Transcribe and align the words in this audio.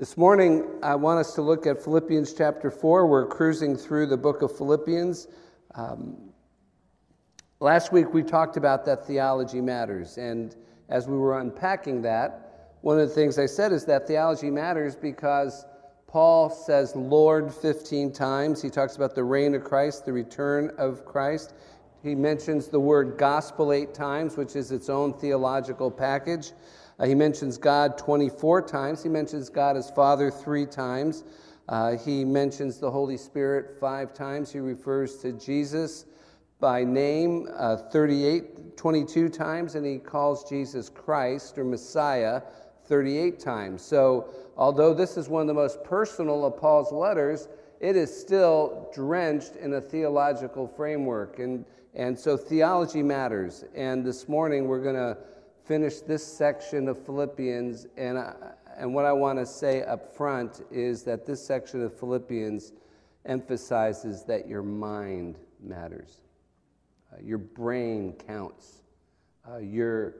This 0.00 0.16
morning, 0.16 0.66
I 0.82 0.94
want 0.94 1.18
us 1.18 1.34
to 1.34 1.42
look 1.42 1.66
at 1.66 1.84
Philippians 1.84 2.32
chapter 2.32 2.70
4. 2.70 3.06
We're 3.06 3.26
cruising 3.26 3.76
through 3.76 4.06
the 4.06 4.16
book 4.16 4.40
of 4.40 4.56
Philippians. 4.56 5.28
Um, 5.74 6.16
last 7.60 7.92
week, 7.92 8.14
we 8.14 8.22
talked 8.22 8.56
about 8.56 8.86
that 8.86 9.06
theology 9.06 9.60
matters. 9.60 10.16
And 10.16 10.56
as 10.88 11.06
we 11.06 11.18
were 11.18 11.38
unpacking 11.38 12.00
that, 12.00 12.78
one 12.80 12.98
of 12.98 13.10
the 13.10 13.14
things 13.14 13.38
I 13.38 13.44
said 13.44 13.72
is 13.72 13.84
that 13.84 14.06
theology 14.06 14.50
matters 14.50 14.96
because 14.96 15.66
Paul 16.06 16.48
says 16.48 16.96
Lord 16.96 17.52
15 17.52 18.10
times. 18.10 18.62
He 18.62 18.70
talks 18.70 18.96
about 18.96 19.14
the 19.14 19.24
reign 19.24 19.54
of 19.54 19.64
Christ, 19.64 20.06
the 20.06 20.14
return 20.14 20.72
of 20.78 21.04
Christ. 21.04 21.52
He 22.02 22.14
mentions 22.14 22.68
the 22.68 22.80
word 22.80 23.18
gospel 23.18 23.70
eight 23.70 23.92
times, 23.92 24.38
which 24.38 24.56
is 24.56 24.72
its 24.72 24.88
own 24.88 25.12
theological 25.12 25.90
package. 25.90 26.52
Uh, 27.00 27.06
he 27.06 27.14
mentions 27.14 27.56
God 27.56 27.96
24 27.96 28.62
times. 28.62 29.02
He 29.02 29.08
mentions 29.08 29.48
God 29.48 29.76
as 29.76 29.90
Father 29.90 30.30
three 30.30 30.66
times. 30.66 31.24
Uh, 31.66 31.96
he 31.96 32.24
mentions 32.24 32.78
the 32.78 32.90
Holy 32.90 33.16
Spirit 33.16 33.78
five 33.80 34.12
times. 34.12 34.52
He 34.52 34.58
refers 34.58 35.16
to 35.18 35.32
Jesus 35.32 36.04
by 36.60 36.84
name 36.84 37.48
uh, 37.56 37.76
38, 37.76 38.76
22 38.76 39.30
times, 39.30 39.76
and 39.76 39.86
he 39.86 39.96
calls 39.96 40.46
Jesus 40.46 40.90
Christ 40.90 41.56
or 41.56 41.64
Messiah 41.64 42.42
38 42.84 43.40
times. 43.40 43.80
So, 43.80 44.28
although 44.58 44.92
this 44.92 45.16
is 45.16 45.28
one 45.28 45.40
of 45.40 45.46
the 45.46 45.54
most 45.54 45.82
personal 45.82 46.44
of 46.44 46.58
Paul's 46.58 46.92
letters, 46.92 47.48
it 47.80 47.96
is 47.96 48.14
still 48.14 48.90
drenched 48.94 49.56
in 49.56 49.72
a 49.72 49.80
theological 49.80 50.68
framework. 50.68 51.38
And, 51.38 51.64
and 51.94 52.18
so, 52.18 52.36
theology 52.36 53.02
matters. 53.02 53.64
And 53.74 54.04
this 54.04 54.28
morning, 54.28 54.68
we're 54.68 54.82
going 54.82 54.96
to 54.96 55.16
finish 55.70 56.00
this 56.00 56.26
section 56.26 56.88
of 56.88 56.98
Philippians, 57.06 57.86
and, 57.96 58.18
I, 58.18 58.34
and 58.76 58.92
what 58.92 59.04
I 59.04 59.12
want 59.12 59.38
to 59.38 59.46
say 59.46 59.84
up 59.84 60.12
front 60.12 60.62
is 60.72 61.04
that 61.04 61.24
this 61.24 61.40
section 61.40 61.80
of 61.80 61.96
Philippians 61.96 62.72
emphasizes 63.24 64.24
that 64.24 64.48
your 64.48 64.64
mind 64.64 65.38
matters, 65.62 66.18
uh, 67.12 67.18
your 67.22 67.38
brain 67.38 68.14
counts, 68.26 68.82
uh, 69.48 69.58
your, 69.58 70.14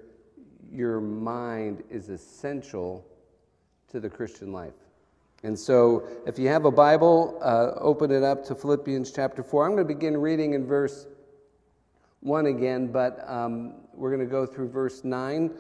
your 0.71 1.01
mind 1.01 1.83
is 1.91 2.11
essential 2.11 3.05
to 3.89 3.99
the 3.99 4.09
Christian 4.09 4.53
life. 4.53 4.75
And 5.43 5.59
so, 5.59 6.07
if 6.29 6.39
you 6.39 6.47
have 6.47 6.65
a 6.65 6.71
Bible, 6.71 7.41
uh, 7.43 7.73
open 7.81 8.13
it 8.13 8.23
up 8.23 8.45
to 8.45 8.55
Philippians 8.55 9.11
chapter 9.11 9.43
4. 9.43 9.65
I'm 9.67 9.75
going 9.75 9.83
to 9.83 9.95
begin 9.95 10.17
reading 10.17 10.55
in 10.55 10.65
verse 10.65 11.09
1 12.21 12.47
again, 12.47 12.93
but 12.93 13.29
um, 13.29 13.73
we're 14.01 14.09
going 14.09 14.27
to 14.27 14.33
go 14.33 14.47
through 14.47 14.71
verse 14.71 15.05
9. 15.05 15.51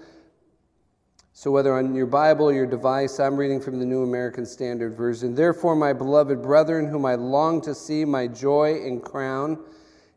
So, 1.34 1.50
whether 1.50 1.76
on 1.76 1.94
your 1.94 2.06
Bible 2.06 2.46
or 2.46 2.54
your 2.54 2.66
device, 2.66 3.20
I'm 3.20 3.36
reading 3.36 3.60
from 3.60 3.78
the 3.78 3.84
New 3.84 4.02
American 4.02 4.46
Standard 4.46 4.96
Version. 4.96 5.34
Therefore, 5.34 5.76
my 5.76 5.92
beloved 5.92 6.42
brethren, 6.42 6.88
whom 6.88 7.04
I 7.04 7.16
long 7.16 7.60
to 7.60 7.74
see, 7.74 8.04
my 8.06 8.26
joy 8.26 8.80
and 8.82 9.02
crown, 9.02 9.62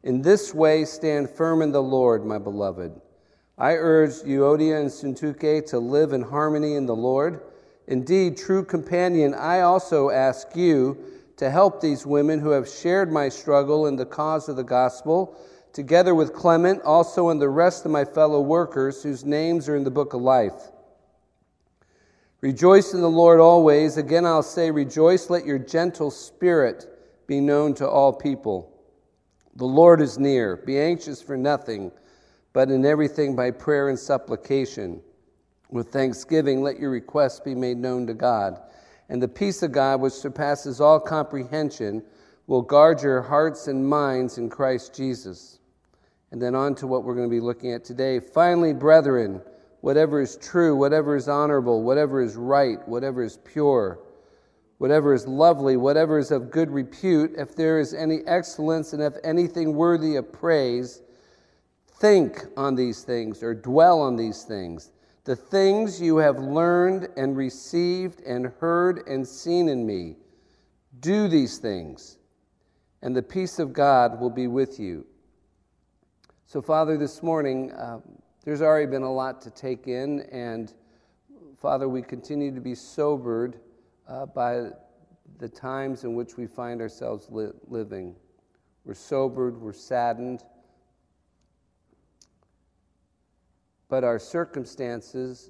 in 0.04 0.22
this 0.22 0.54
way 0.54 0.86
stand 0.86 1.30
firm 1.30 1.62
in 1.62 1.74
the 1.74 1.84
Lord, 1.84 2.26
my 2.26 2.38
beloved. 2.38 2.94
I 3.58 3.74
urge 3.74 4.14
Euodia 4.24 4.80
and 4.80 4.90
Syntyche 4.90 5.66
to 5.68 5.80
live 5.80 6.14
in 6.14 6.22
harmony 6.22 6.76
in 6.76 6.86
the 6.86 6.96
Lord. 6.96 7.42
Indeed, 7.88 8.38
true 8.38 8.64
companion, 8.64 9.34
I 9.34 9.62
also 9.62 10.10
ask 10.10 10.56
you 10.56 10.98
to 11.36 11.52
help 11.52 11.82
these 11.82 12.06
women 12.06 12.40
who 12.40 12.52
have 12.52 12.70
shared 12.70 13.12
my 13.12 13.28
struggle 13.28 13.88
in 13.88 13.98
the 13.98 14.06
cause 14.06 14.48
of 14.48 14.56
the 14.56 14.64
gospel 14.64 15.38
together 15.74 16.16
with 16.16 16.34
Clement, 16.34 16.82
also 16.84 17.30
and 17.30 17.42
the 17.42 17.50
rest 17.50 17.84
of 17.84 17.92
my 17.92 18.06
fellow 18.06 18.40
workers 18.40 19.04
whose 19.04 19.26
names 19.26 19.68
are 19.68 19.76
in 19.76 19.84
the 19.84 19.92
book 19.92 20.14
of 20.14 20.22
life. 20.22 20.72
Rejoice 22.42 22.94
in 22.94 23.02
the 23.02 23.10
Lord 23.10 23.40
always. 23.40 23.98
Again, 23.98 24.26
I'll 24.26 24.44
say, 24.44 24.70
rejoice. 24.70 25.30
Let 25.30 25.46
your 25.46 25.58
gentle 25.58 26.12
spirit 26.12 26.86
be 27.26 27.40
known 27.40 27.74
to 27.76 27.88
all 27.90 28.14
people. 28.14 28.70
The 29.56 29.66
Lord 29.66 30.02
is 30.02 30.20
near. 30.20 30.58
Be 30.58 30.80
anxious 30.80 31.22
for 31.22 31.38
nothing, 31.38 31.92
but 32.52 32.70
in 32.70 32.86
everything 32.86 33.36
by 33.36 33.52
prayer 33.52 33.90
and 33.90 33.98
supplication. 33.98 35.02
With 35.70 35.90
thanksgiving, 35.90 36.62
let 36.62 36.80
your 36.80 36.92
requests 36.92 37.40
be 37.40 37.56
made 37.56 37.78
known 37.78 38.06
to 38.08 38.14
God. 38.14 38.62
And 39.10 39.22
the 39.22 39.28
peace 39.28 39.64
of 39.64 39.72
God, 39.72 40.02
which 40.02 40.14
surpasses 40.14 40.82
all 40.82 41.00
comprehension, 41.00 42.04
will 42.48 42.62
guard 42.62 43.02
your 43.02 43.22
hearts 43.22 43.68
and 43.68 43.88
minds 43.88 44.38
in 44.38 44.50
Christ 44.50 44.94
Jesus. 44.94 45.60
And 46.34 46.42
then 46.42 46.56
on 46.56 46.74
to 46.76 46.88
what 46.88 47.04
we're 47.04 47.14
going 47.14 47.30
to 47.30 47.34
be 47.34 47.40
looking 47.40 47.74
at 47.74 47.86
today. 47.86 48.20
Finally, 48.20 48.74
brethren, 48.74 49.40
whatever 49.82 50.20
is 50.20 50.36
true, 50.38 50.76
whatever 50.76 51.16
is 51.16 51.30
honorable, 51.30 51.84
whatever 51.84 52.24
is 52.24 52.36
right, 52.36 52.80
whatever 52.88 53.24
is 53.24 53.38
pure, 53.46 54.00
whatever 54.80 55.14
is 55.14 55.28
lovely, 55.28 55.78
whatever 55.78 56.18
is 56.18 56.32
of 56.32 56.50
good 56.50 56.72
repute, 56.72 57.36
if 57.38 57.56
there 57.56 57.80
is 57.80 57.94
any 57.94 58.22
excellence 58.26 58.94
and 58.94 59.04
if 59.04 59.14
anything 59.24 59.76
worthy 59.76 60.16
of 60.16 60.34
praise, 60.34 61.04
think 62.00 62.44
on 62.58 62.74
these 62.74 63.04
things 63.04 63.44
or 63.44 63.54
dwell 63.54 64.02
on 64.02 64.16
these 64.16 64.42
things. 64.42 64.90
The 65.26 65.36
things 65.36 66.02
you 66.02 66.18
have 66.18 66.40
learned 66.40 67.10
and 67.16 67.38
received 67.38 68.22
and 68.22 68.48
heard 68.60 69.08
and 69.08 69.28
seen 69.28 69.70
in 69.70 69.86
me, 69.86 70.16
do 71.00 71.28
these 71.28 71.60
things, 71.60 72.18
and 73.04 73.16
the 73.16 73.22
peace 73.22 73.60
of 73.60 73.72
God 73.72 74.20
will 74.20 74.32
be 74.32 74.48
with 74.48 74.80
you. 74.80 75.06
So, 76.46 76.62
Father, 76.62 76.98
this 76.98 77.24
morning, 77.24 77.72
uh, 77.72 78.00
there's 78.44 78.62
already 78.62 78.86
been 78.86 79.02
a 79.02 79.12
lot 79.12 79.42
to 79.44 79.50
take 79.50 79.88
in, 79.88 80.20
and 80.32 80.74
Father, 81.58 81.88
we 81.88 82.02
continue 82.02 82.54
to 82.54 82.60
be 82.60 82.76
sobered 82.76 83.60
uh, 84.08 84.26
by 84.26 84.70
the 85.40 85.50
times 85.50 86.04
in 86.04 86.14
which 86.14 86.38
we 86.38 86.46
find 86.46 86.82
ourselves 86.82 87.28
li- 87.32 87.52
living. 87.68 88.16
We're 88.84 88.94
sobered, 88.94 89.60
we're 89.60 89.74
saddened, 89.74 90.44
but 93.88 94.04
our 94.04 94.20
circumstances 94.20 95.50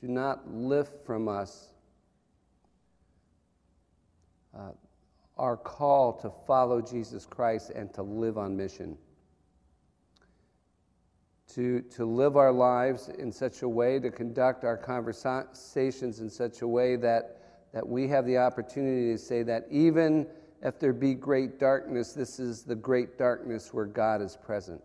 do 0.00 0.08
not 0.08 0.52
lift 0.52 1.04
from 1.04 1.26
us 1.26 1.72
uh, 4.56 4.72
our 5.38 5.56
call 5.56 6.12
to 6.12 6.30
follow 6.46 6.82
Jesus 6.82 7.24
Christ 7.24 7.70
and 7.70 7.92
to 7.94 8.02
live 8.02 8.36
on 8.36 8.56
mission 8.56 8.98
to, 11.54 11.80
to 11.82 12.04
live 12.04 12.36
our 12.36 12.52
lives 12.52 13.08
in 13.08 13.32
such 13.32 13.62
a 13.62 13.68
way, 13.68 13.98
to 13.98 14.10
conduct 14.10 14.64
our 14.64 14.76
conversations 14.76 16.20
in 16.20 16.28
such 16.28 16.62
a 16.62 16.68
way 16.68 16.96
that, 16.96 17.40
that 17.72 17.86
we 17.86 18.06
have 18.08 18.26
the 18.26 18.36
opportunity 18.36 19.12
to 19.12 19.18
say 19.18 19.42
that 19.42 19.66
even 19.70 20.26
if 20.62 20.78
there 20.78 20.92
be 20.92 21.14
great 21.14 21.58
darkness, 21.58 22.12
this 22.12 22.38
is 22.38 22.62
the 22.62 22.74
great 22.74 23.16
darkness 23.16 23.72
where 23.72 23.86
God 23.86 24.20
is 24.20 24.36
present. 24.36 24.82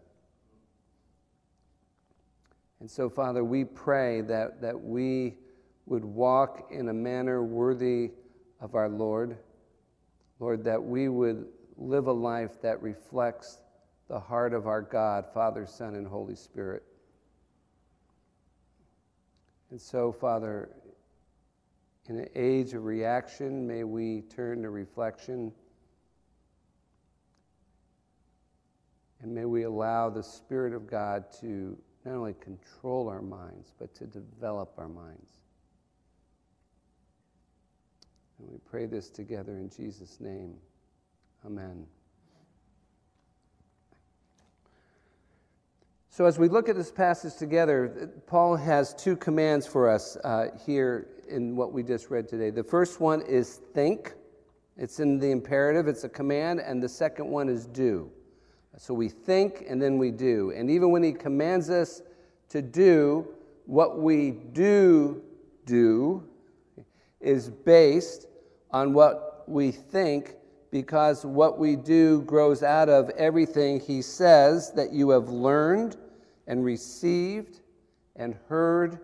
And 2.79 2.89
so, 2.89 3.09
Father, 3.09 3.43
we 3.43 3.63
pray 3.63 4.21
that, 4.21 4.61
that 4.61 4.79
we 4.79 5.35
would 5.85 6.05
walk 6.05 6.69
in 6.71 6.89
a 6.89 6.93
manner 6.93 7.43
worthy 7.43 8.11
of 8.61 8.75
our 8.75 8.89
Lord. 8.89 9.37
Lord, 10.39 10.63
that 10.63 10.81
we 10.81 11.09
would 11.09 11.45
live 11.77 12.07
a 12.07 12.11
life 12.11 12.61
that 12.61 12.81
reflects 12.81 13.59
the 14.07 14.19
heart 14.19 14.53
of 14.53 14.67
our 14.67 14.81
God, 14.81 15.25
Father, 15.33 15.65
Son, 15.65 15.95
and 15.95 16.05
Holy 16.05 16.35
Spirit. 16.35 16.83
And 19.71 19.81
so, 19.81 20.11
Father, 20.11 20.69
in 22.09 22.19
an 22.19 22.27
age 22.35 22.73
of 22.73 22.83
reaction, 22.83 23.65
may 23.65 23.83
we 23.83 24.21
turn 24.21 24.61
to 24.63 24.69
reflection. 24.69 25.51
And 29.21 29.33
may 29.33 29.45
we 29.45 29.63
allow 29.63 30.09
the 30.09 30.21
Spirit 30.21 30.73
of 30.73 30.85
God 30.85 31.25
to 31.39 31.77
not 32.03 32.15
only 32.15 32.33
control 32.33 33.07
our 33.07 33.21
minds, 33.21 33.71
but 33.79 33.95
to 33.95 34.05
develop 34.05 34.73
our 34.77 34.89
minds. 34.89 35.39
And 38.37 38.49
we 38.51 38.57
pray 38.69 38.85
this 38.85 39.09
together 39.09 39.53
in 39.57 39.69
Jesus' 39.69 40.19
name. 40.19 40.55
Amen. 41.45 41.85
So, 46.15 46.27
as 46.27 46.37
we 46.37 46.47
look 46.47 46.69
at 46.69 46.75
this 46.75 46.91
passage 46.91 47.37
together, 47.37 48.11
Paul 48.27 48.55
has 48.55 48.93
two 48.93 49.15
commands 49.15 49.65
for 49.65 49.89
us 49.89 50.15
uh, 50.17 50.49
here 50.63 51.07
in 51.27 51.55
what 51.55 51.73
we 51.73 51.81
just 51.81 52.11
read 52.11 52.27
today. 52.27 52.51
The 52.51 52.63
first 52.63 52.99
one 52.99 53.21
is 53.23 53.61
think, 53.73 54.13
it's 54.77 54.99
in 54.99 55.17
the 55.17 55.31
imperative, 55.31 55.87
it's 55.87 56.03
a 56.03 56.09
command, 56.09 56.59
and 56.59 56.83
the 56.83 56.87
second 56.87 57.27
one 57.27 57.49
is 57.49 57.65
do. 57.65 58.11
So, 58.77 58.93
we 58.93 59.09
think 59.09 59.65
and 59.67 59.81
then 59.81 59.97
we 59.97 60.11
do. 60.11 60.53
And 60.55 60.69
even 60.69 60.91
when 60.91 61.01
he 61.01 61.13
commands 61.13 61.71
us 61.71 62.03
to 62.49 62.61
do, 62.61 63.27
what 63.65 63.97
we 63.97 64.29
do 64.29 65.19
do 65.65 66.23
is 67.21 67.49
based 67.49 68.27
on 68.69 68.93
what 68.93 69.45
we 69.47 69.71
think 69.71 70.35
because 70.73 71.23
what 71.23 71.59
we 71.59 71.75
do 71.75 72.23
grows 72.23 72.63
out 72.63 72.89
of 72.89 73.11
everything 73.11 73.79
he 73.79 74.01
says 74.01 74.71
that 74.71 74.91
you 74.91 75.11
have 75.11 75.29
learned 75.29 75.95
and 76.47 76.65
received 76.65 77.59
and 78.15 78.35
heard 78.49 78.97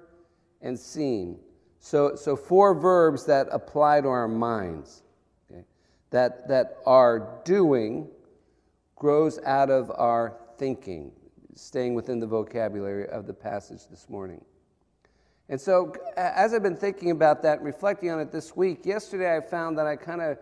and 0.63 0.79
seen. 0.79 1.37
So, 1.77 2.15
so 2.15 2.35
four 2.35 2.73
verbs 2.73 3.23
that 3.27 3.47
apply 3.51 4.01
to 4.01 4.07
our 4.07 4.27
minds. 4.27 5.03
Okay? 5.45 5.63
That, 6.09 6.47
that 6.47 6.77
our 6.87 7.39
doing 7.45 8.07
grows 8.95 9.37
out 9.45 9.69
of 9.69 9.91
our 9.91 10.37
thinking, 10.57 11.11
staying 11.53 11.93
within 11.93 12.19
the 12.19 12.25
vocabulary 12.25 13.07
of 13.09 13.27
the 13.27 13.33
passage 13.33 13.81
this 13.91 14.09
morning. 14.09 14.43
And 15.49 15.61
so, 15.61 15.93
as 16.17 16.51
I've 16.55 16.63
been 16.63 16.75
thinking 16.75 17.11
about 17.11 17.43
that 17.43 17.61
reflecting 17.61 18.09
on 18.09 18.19
it 18.19 18.31
this 18.31 18.55
week, 18.55 18.87
yesterday 18.87 19.37
I 19.37 19.41
found 19.41 19.77
that 19.77 19.85
I 19.85 19.95
kind 19.95 20.21
of 20.21 20.39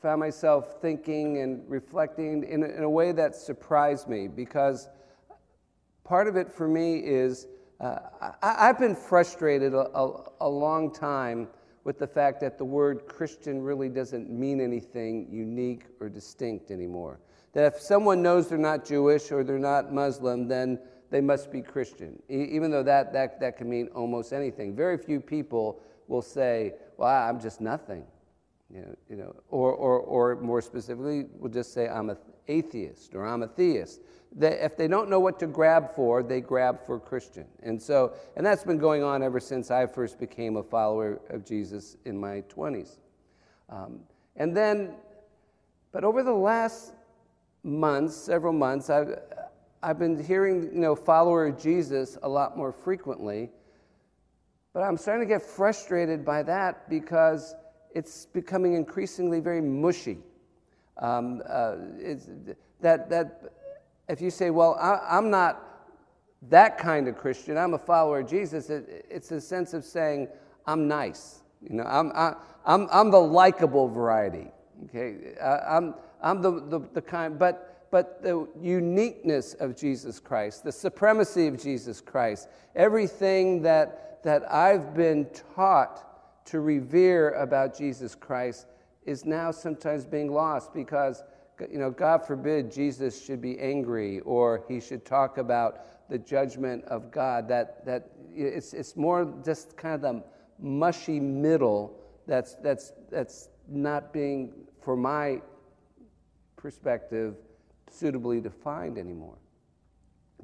found 0.00 0.20
myself 0.20 0.80
thinking 0.80 1.38
and 1.38 1.62
reflecting 1.68 2.44
in, 2.44 2.62
in 2.62 2.82
a 2.82 2.90
way 2.90 3.12
that 3.12 3.34
surprised 3.34 4.08
me 4.08 4.28
because 4.28 4.88
part 6.04 6.28
of 6.28 6.36
it 6.36 6.52
for 6.52 6.68
me 6.68 6.98
is 6.98 7.46
uh, 7.80 7.98
I, 8.42 8.66
have 8.66 8.78
been 8.78 8.94
frustrated 8.94 9.74
a, 9.74 9.88
a, 9.98 10.30
a, 10.40 10.48
long 10.48 10.92
time 10.92 11.48
with 11.84 11.98
the 11.98 12.06
fact 12.06 12.40
that 12.40 12.56
the 12.56 12.64
word 12.64 13.06
Christian 13.06 13.60
really 13.60 13.90
doesn't 13.90 14.30
mean 14.30 14.60
anything 14.60 15.28
unique 15.30 15.84
or 16.00 16.08
distinct 16.08 16.70
anymore. 16.70 17.20
That 17.52 17.64
if 17.64 17.80
someone 17.80 18.22
knows 18.22 18.48
they're 18.48 18.56
not 18.56 18.84
Jewish 18.84 19.30
or 19.30 19.44
they're 19.44 19.58
not 19.58 19.92
Muslim, 19.92 20.48
then 20.48 20.78
they 21.10 21.20
must 21.20 21.52
be 21.52 21.60
Christian, 21.60 22.20
e- 22.30 22.48
even 22.50 22.70
though 22.70 22.82
that, 22.82 23.12
that, 23.12 23.40
that 23.40 23.58
can 23.58 23.68
mean 23.68 23.88
almost 23.94 24.32
anything. 24.32 24.74
Very 24.74 24.96
few 24.96 25.20
people 25.20 25.80
will 26.08 26.22
say, 26.22 26.74
Well, 26.96 27.08
I'm 27.08 27.40
just 27.40 27.60
nothing. 27.60 28.04
You 28.72 28.80
know, 28.80 28.94
you 29.08 29.16
know, 29.16 29.36
or, 29.48 29.72
or, 29.72 30.00
or 30.00 30.36
more 30.40 30.60
specifically, 30.60 31.26
we'll 31.38 31.52
just 31.52 31.72
say, 31.72 31.88
I'm 31.88 32.10
an 32.10 32.16
atheist 32.48 33.14
or 33.14 33.24
I'm 33.24 33.42
a 33.42 33.48
theist. 33.48 34.00
They, 34.34 34.58
if 34.60 34.76
they 34.76 34.88
don't 34.88 35.08
know 35.08 35.20
what 35.20 35.38
to 35.38 35.46
grab 35.46 35.94
for, 35.94 36.22
they 36.22 36.40
grab 36.40 36.84
for 36.84 36.98
Christian. 36.98 37.46
And 37.62 37.80
so, 37.80 38.14
and 38.36 38.44
that's 38.44 38.64
been 38.64 38.78
going 38.78 39.04
on 39.04 39.22
ever 39.22 39.38
since 39.38 39.70
I 39.70 39.86
first 39.86 40.18
became 40.18 40.56
a 40.56 40.62
follower 40.62 41.20
of 41.30 41.44
Jesus 41.44 41.96
in 42.04 42.18
my 42.18 42.42
20s. 42.42 42.98
Um, 43.70 44.00
and 44.34 44.56
then, 44.56 44.94
but 45.92 46.02
over 46.02 46.22
the 46.22 46.34
last 46.34 46.92
months, 47.62 48.16
several 48.16 48.52
months, 48.52 48.90
I've, 48.90 49.18
I've 49.82 49.98
been 49.98 50.22
hearing, 50.22 50.64
you 50.64 50.80
know, 50.80 50.96
follower 50.96 51.46
of 51.46 51.58
Jesus 51.60 52.18
a 52.22 52.28
lot 52.28 52.56
more 52.56 52.72
frequently. 52.72 53.50
But 54.72 54.82
I'm 54.82 54.96
starting 54.96 55.26
to 55.26 55.32
get 55.32 55.42
frustrated 55.42 56.24
by 56.24 56.42
that 56.42 56.90
because 56.90 57.54
it's 57.96 58.26
becoming 58.26 58.74
increasingly 58.74 59.40
very 59.40 59.62
mushy. 59.62 60.18
Um, 60.98 61.42
uh, 61.48 61.76
that, 62.82 63.08
that 63.08 63.52
if 64.06 64.20
you 64.20 64.30
say, 64.30 64.50
well, 64.50 64.74
I, 64.74 65.16
am 65.16 65.30
not 65.30 65.62
that 66.50 66.76
kind 66.76 67.08
of 67.08 67.16
Christian, 67.16 67.56
I'm 67.56 67.72
a 67.72 67.78
follower 67.78 68.20
of 68.20 68.28
Jesus, 68.28 68.68
it, 68.68 69.06
it's 69.08 69.32
a 69.32 69.40
sense 69.40 69.72
of 69.72 69.82
saying, 69.82 70.28
I'm 70.66 70.86
nice. 70.86 71.42
You 71.62 71.76
know, 71.76 71.84
I'm, 71.84 72.12
I, 72.14 72.34
am 72.66 72.86
I'm 72.92 73.10
the 73.10 73.20
likable 73.20 73.88
variety. 73.88 74.48
Okay, 74.84 75.34
I, 75.42 75.76
I'm, 75.76 75.94
I'm 76.22 76.42
the, 76.42 76.50
the, 76.68 76.80
the 76.92 77.00
kind, 77.00 77.38
but, 77.38 77.88
but 77.90 78.22
the 78.22 78.46
uniqueness 78.60 79.54
of 79.54 79.74
Jesus 79.74 80.20
Christ, 80.20 80.64
the 80.64 80.72
supremacy 80.72 81.46
of 81.46 81.58
Jesus 81.58 82.02
Christ, 82.02 82.48
everything 82.74 83.62
that, 83.62 84.22
that 84.22 84.50
I've 84.52 84.94
been 84.94 85.26
taught 85.54 86.06
to 86.46 86.60
revere 86.60 87.30
about 87.32 87.76
Jesus 87.76 88.14
Christ 88.14 88.66
is 89.04 89.24
now 89.24 89.50
sometimes 89.50 90.04
being 90.04 90.32
lost 90.32 90.72
because, 90.72 91.22
you 91.70 91.78
know, 91.78 91.90
God 91.90 92.26
forbid 92.26 92.72
Jesus 92.72 93.24
should 93.24 93.40
be 93.40 93.58
angry 93.58 94.20
or 94.20 94.64
he 94.68 94.80
should 94.80 95.04
talk 95.04 95.38
about 95.38 96.08
the 96.08 96.18
judgment 96.18 96.84
of 96.84 97.10
God. 97.10 97.48
That, 97.48 97.84
that 97.84 98.10
it's, 98.34 98.72
it's 98.72 98.96
more 98.96 99.32
just 99.44 99.76
kind 99.76 99.94
of 99.94 100.00
the 100.00 100.22
mushy 100.58 101.20
middle 101.20 101.98
that's, 102.26 102.54
that's, 102.56 102.92
that's 103.10 103.48
not 103.68 104.12
being, 104.12 104.52
for 104.82 104.96
my 104.96 105.40
perspective, 106.56 107.36
suitably 107.90 108.40
defined 108.40 108.98
anymore. 108.98 109.36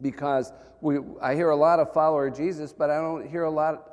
Because 0.00 0.52
we, 0.80 0.98
I 1.20 1.34
hear 1.34 1.50
a 1.50 1.56
lot 1.56 1.78
of 1.78 1.92
follower 1.92 2.30
Jesus, 2.30 2.72
but 2.72 2.90
I 2.90 3.00
don't 3.00 3.28
hear 3.28 3.44
a 3.44 3.50
lot 3.50 3.91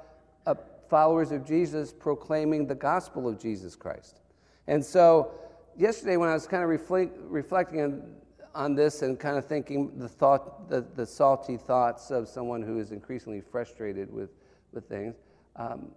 followers 0.89 1.31
of 1.31 1.45
Jesus 1.45 1.93
proclaiming 1.93 2.67
the 2.67 2.75
gospel 2.75 3.27
of 3.27 3.39
Jesus 3.39 3.75
Christ. 3.75 4.21
And 4.67 4.83
so, 4.83 5.31
yesterday, 5.77 6.17
when 6.17 6.29
I 6.29 6.33
was 6.33 6.47
kind 6.47 6.63
of 6.63 6.69
reflect, 6.69 7.17
reflecting 7.21 7.81
on, 7.81 8.03
on 8.53 8.75
this 8.75 9.01
and 9.01 9.19
kind 9.19 9.37
of 9.37 9.45
thinking 9.45 9.97
the, 9.97 10.07
thought, 10.07 10.69
the, 10.69 10.85
the 10.95 11.05
salty 11.05 11.57
thoughts 11.57 12.11
of 12.11 12.27
someone 12.27 12.61
who 12.61 12.79
is 12.79 12.91
increasingly 12.91 13.41
frustrated 13.41 14.11
with, 14.11 14.29
with 14.71 14.87
things, 14.87 15.15
um, 15.55 15.91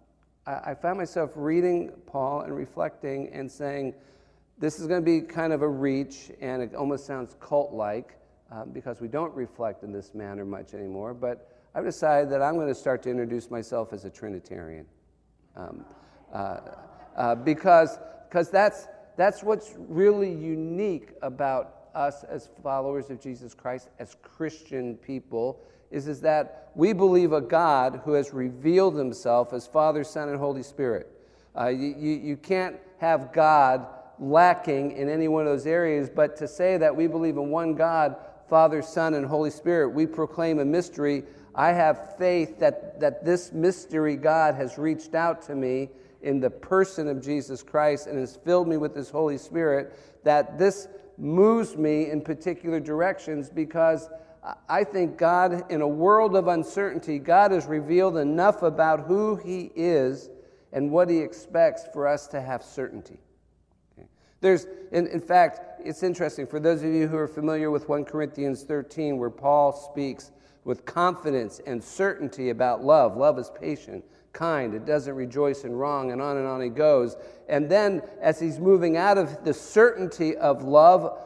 I, 0.47 0.71
I 0.71 0.75
found 0.75 0.99
myself 0.99 1.31
reading 1.35 1.93
Paul 2.07 2.43
and 2.43 2.55
reflecting 2.55 3.31
and 3.33 3.51
saying, 3.51 3.95
this 4.59 4.79
is 4.79 4.87
going 4.87 5.01
to 5.01 5.05
be 5.05 5.21
kind 5.27 5.53
of 5.53 5.63
a 5.63 5.69
reach, 5.69 6.31
and 6.41 6.63
it 6.63 6.75
almost 6.75 7.05
sounds 7.07 7.35
cult 7.41 7.73
like 7.73 8.17
um, 8.51 8.71
because 8.71 9.01
we 9.01 9.09
don't 9.09 9.35
reflect 9.35 9.83
in 9.83 9.93
this 9.93 10.15
manner 10.15 10.45
much 10.45 10.75
anymore. 10.75 11.15
But 11.15 11.52
I've 11.75 11.85
decided 11.85 12.31
that 12.31 12.43
I'm 12.43 12.55
going 12.55 12.69
to 12.69 12.75
start 12.75 13.03
to 13.05 13.11
introduce 13.11 13.51
myself 13.51 13.93
as 13.93 14.05
a 14.05 14.11
Trinitarian. 14.11 14.87
Um, 15.57 15.85
uh, 16.33 16.59
uh, 17.17 17.35
because 17.35 17.99
because 18.33 18.49
that's, 18.49 18.89
that's 19.19 19.43
what's 19.43 19.75
really 19.77 20.33
unique 20.33 21.11
about 21.21 21.89
us 21.95 22.25
as 22.25 22.49
followers 22.63 23.11
of 23.11 23.21
Jesus 23.21 23.53
Christ, 23.53 23.91
as 23.99 24.17
Christian 24.23 24.97
people, 24.97 25.61
is, 25.91 26.09
is 26.09 26.23
that 26.23 26.71
we 26.75 26.95
believe 26.95 27.35
a 27.35 27.41
God 27.43 28.01
who 28.07 28.15
has 28.15 28.33
revealed 28.33 28.97
himself 28.97 29.53
as 29.53 29.67
Father, 29.67 30.03
Son, 30.03 30.31
and 30.31 30.39
Holy 30.39 30.63
Spirit. 30.63 31.11
Uh, 31.55 31.69
you, 31.69 31.95
you, 31.99 32.13
you 32.13 32.37
can't 32.39 32.77
have 32.97 33.35
God 33.35 33.87
lacking 34.19 34.93
in 34.93 35.11
any 35.11 35.29
one 35.29 35.47
of 35.47 35.53
those 35.53 35.67
areas, 35.67 36.09
but 36.09 36.35
to 36.39 36.49
say 36.49 36.79
that 36.79 36.97
we 36.97 37.07
believe 37.07 37.37
in 37.37 37.51
one 37.51 37.75
God, 37.75 38.17
Father, 38.49 38.81
Son, 38.81 39.13
and 39.13 39.27
Holy 39.27 39.51
Spirit, 39.51 39.91
we 39.91 40.07
proclaim 40.07 40.59
a 40.59 40.65
mystery 40.65 41.23
I 41.55 41.73
have 41.73 42.17
faith 42.17 42.59
that, 42.61 43.01
that 43.01 43.25
this 43.25 43.53
mystery 43.53 44.17
God 44.17 44.55
has 44.55 44.79
reached 44.79 45.15
out 45.15 45.43
to 45.43 45.55
me 45.55 45.91
in 46.23 46.41
the 46.41 46.51
person 46.51 47.09
of 47.09 47.21
Jesus 47.21 47.63
Christ 47.63 48.07
and 48.07 48.19
has 48.19 48.37
filled 48.37 48.69
me 48.69 48.77
with 48.77 48.95
His 48.95 49.11
Holy 49.11 49.37
Spirit, 49.37 49.93
that 50.25 50.59
this 50.59 50.89
moves 51.19 51.77
me 51.77 52.11
in 52.11 52.21
particular 52.21 52.81
directions 52.81 53.51
because 53.51 54.09
I 54.69 54.83
think 54.83 55.19
God, 55.19 55.71
in 55.71 55.83
a 55.83 55.89
world 55.89 56.35
of 56.35 56.49
uncertainty, 56.49 57.19
God 57.19 57.53
has 57.53 57.67
revealed 57.67 58.17
enough 58.17 58.63
about 58.63 59.01
who 59.01 59.37
He 59.37 59.71
is 59.77 60.31
and 60.73 60.91
what 60.91 61.09
He 61.09 61.19
expects 61.19 61.85
for 61.93 62.09
us 62.09 62.27
to 62.29 62.41
have 62.41 62.65
certainty. 62.65 63.19
There's, 64.41 64.67
in, 64.91 65.07
in 65.07 65.21
fact, 65.21 65.61
it's 65.85 66.03
interesting 66.03 66.49
for 66.49 66.59
those 66.59 66.83
of 66.83 66.93
you 66.93 67.07
who 67.07 67.17
are 67.17 67.29
familiar 67.29 67.71
with 67.71 67.89
1 67.89 68.05
Corinthians 68.05 68.65
13, 68.65 69.17
where 69.17 69.31
Paul 69.31 69.73
speaks 69.73 70.33
with 70.65 70.85
confidence 70.85 71.61
and 71.67 71.83
certainty 71.83 72.51
about 72.51 72.85
love. 72.85 73.17
Love 73.17 73.39
is 73.39 73.51
patient, 73.61 74.05
kind, 74.33 74.75
it 74.75 74.85
doesn't 74.85 75.15
rejoice 75.15 75.65
in 75.65 75.75
wrong, 75.75 76.13
and 76.13 76.23
on 76.23 76.37
and 76.37 76.47
on 76.47 76.61
he 76.61 76.69
goes. 76.69 77.17
And 77.49 77.69
then, 77.69 78.03
as 78.21 78.39
he's 78.39 78.59
moving 78.59 78.97
out 78.97 79.19
of 79.19 79.45
the 79.45 79.55
certainty 79.55 80.37
of 80.37 80.63
love, 80.63 81.19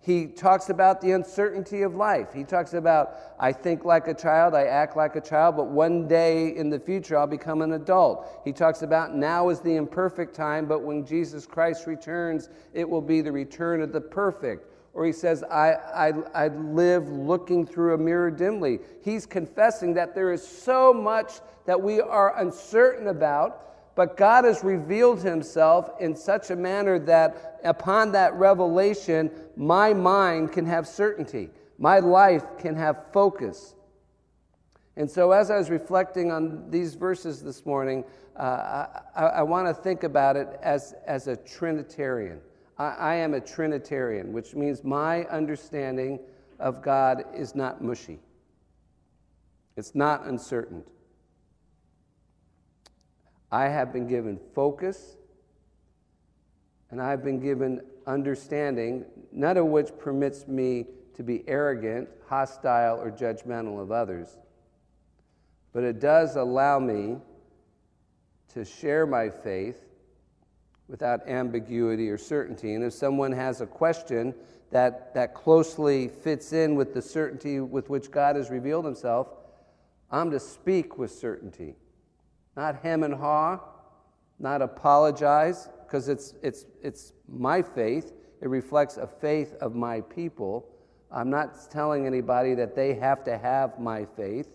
he 0.00 0.26
talks 0.26 0.68
about 0.68 1.00
the 1.00 1.12
uncertainty 1.12 1.82
of 1.82 1.94
life. 1.94 2.32
He 2.34 2.42
talks 2.42 2.74
about, 2.74 3.14
I 3.38 3.52
think 3.52 3.84
like 3.84 4.08
a 4.08 4.14
child, 4.14 4.52
I 4.52 4.64
act 4.64 4.96
like 4.96 5.14
a 5.14 5.20
child, 5.20 5.56
but 5.56 5.68
one 5.68 6.08
day 6.08 6.56
in 6.56 6.70
the 6.70 6.80
future 6.80 7.16
I'll 7.16 7.28
become 7.28 7.62
an 7.62 7.74
adult. 7.74 8.40
He 8.44 8.52
talks 8.52 8.82
about 8.82 9.14
now 9.14 9.48
is 9.48 9.60
the 9.60 9.76
imperfect 9.76 10.34
time, 10.34 10.66
but 10.66 10.82
when 10.82 11.06
Jesus 11.06 11.46
Christ 11.46 11.86
returns, 11.86 12.48
it 12.74 12.88
will 12.88 13.00
be 13.00 13.20
the 13.20 13.30
return 13.30 13.80
of 13.80 13.92
the 13.92 14.00
perfect 14.00 14.71
or 14.94 15.06
he 15.06 15.12
says, 15.12 15.42
I, 15.44 15.72
I, 15.72 16.12
I 16.34 16.48
live 16.48 17.08
looking 17.08 17.66
through 17.66 17.94
a 17.94 17.98
mirror 17.98 18.30
dimly. 18.30 18.80
He's 19.02 19.24
confessing 19.24 19.94
that 19.94 20.14
there 20.14 20.32
is 20.32 20.46
so 20.46 20.92
much 20.92 21.40
that 21.66 21.80
we 21.80 22.00
are 22.00 22.38
uncertain 22.38 23.08
about, 23.08 23.94
but 23.94 24.16
God 24.16 24.44
has 24.44 24.62
revealed 24.62 25.22
himself 25.22 25.90
in 26.00 26.14
such 26.14 26.50
a 26.50 26.56
manner 26.56 26.98
that 27.00 27.60
upon 27.64 28.12
that 28.12 28.34
revelation, 28.34 29.30
my 29.56 29.94
mind 29.94 30.52
can 30.52 30.66
have 30.66 30.86
certainty, 30.86 31.50
my 31.78 31.98
life 31.98 32.44
can 32.58 32.76
have 32.76 33.04
focus. 33.12 33.74
And 34.96 35.10
so, 35.10 35.32
as 35.32 35.50
I 35.50 35.56
was 35.56 35.70
reflecting 35.70 36.30
on 36.30 36.70
these 36.70 36.94
verses 36.94 37.42
this 37.42 37.64
morning, 37.64 38.04
uh, 38.36 38.86
I, 39.16 39.22
I 39.22 39.42
want 39.42 39.66
to 39.68 39.74
think 39.74 40.04
about 40.04 40.36
it 40.36 40.48
as, 40.62 40.94
as 41.06 41.28
a 41.28 41.36
Trinitarian. 41.36 42.40
I, 42.82 42.94
I 42.98 43.14
am 43.16 43.34
a 43.34 43.40
Trinitarian, 43.40 44.32
which 44.32 44.54
means 44.54 44.82
my 44.82 45.24
understanding 45.26 46.18
of 46.58 46.82
God 46.82 47.24
is 47.34 47.54
not 47.54 47.82
mushy, 47.82 48.18
it's 49.76 49.94
not 49.94 50.26
uncertain. 50.26 50.82
I 53.52 53.68
have 53.68 53.92
been 53.92 54.06
given 54.06 54.40
focus 54.54 55.16
and 56.90 57.00
I've 57.00 57.22
been 57.22 57.38
given 57.38 57.82
understanding, 58.06 59.04
none 59.30 59.56
of 59.58 59.66
which 59.66 59.90
permits 59.98 60.48
me 60.48 60.86
to 61.14 61.22
be 61.22 61.44
arrogant, 61.46 62.08
hostile, 62.28 62.98
or 62.98 63.10
judgmental 63.10 63.80
of 63.80 63.92
others. 63.92 64.38
But 65.72 65.84
it 65.84 66.00
does 66.00 66.36
allow 66.36 66.78
me 66.78 67.18
to 68.54 68.64
share 68.64 69.06
my 69.06 69.28
faith 69.28 69.76
without 70.88 71.26
ambiguity 71.28 72.08
or 72.08 72.18
certainty. 72.18 72.74
And 72.74 72.84
if 72.84 72.92
someone 72.92 73.32
has 73.32 73.60
a 73.60 73.66
question 73.66 74.34
that, 74.70 75.14
that 75.14 75.34
closely 75.34 76.08
fits 76.08 76.52
in 76.52 76.74
with 76.74 76.94
the 76.94 77.02
certainty 77.02 77.60
with 77.60 77.88
which 77.88 78.10
God 78.10 78.36
has 78.36 78.50
revealed 78.50 78.84
himself, 78.84 79.28
I'm 80.10 80.30
to 80.30 80.40
speak 80.40 80.98
with 80.98 81.10
certainty. 81.10 81.76
Not 82.56 82.82
hem 82.82 83.02
and 83.02 83.14
haw, 83.14 83.60
not 84.38 84.60
apologize, 84.60 85.68
because 85.86 86.08
it's, 86.08 86.34
it's, 86.42 86.66
it's 86.82 87.12
my 87.28 87.62
faith. 87.62 88.12
It 88.40 88.48
reflects 88.48 88.96
a 88.96 89.06
faith 89.06 89.54
of 89.60 89.74
my 89.74 90.00
people. 90.02 90.68
I'm 91.10 91.30
not 91.30 91.70
telling 91.70 92.06
anybody 92.06 92.54
that 92.54 92.74
they 92.74 92.94
have 92.94 93.24
to 93.24 93.38
have 93.38 93.78
my 93.78 94.04
faith. 94.04 94.48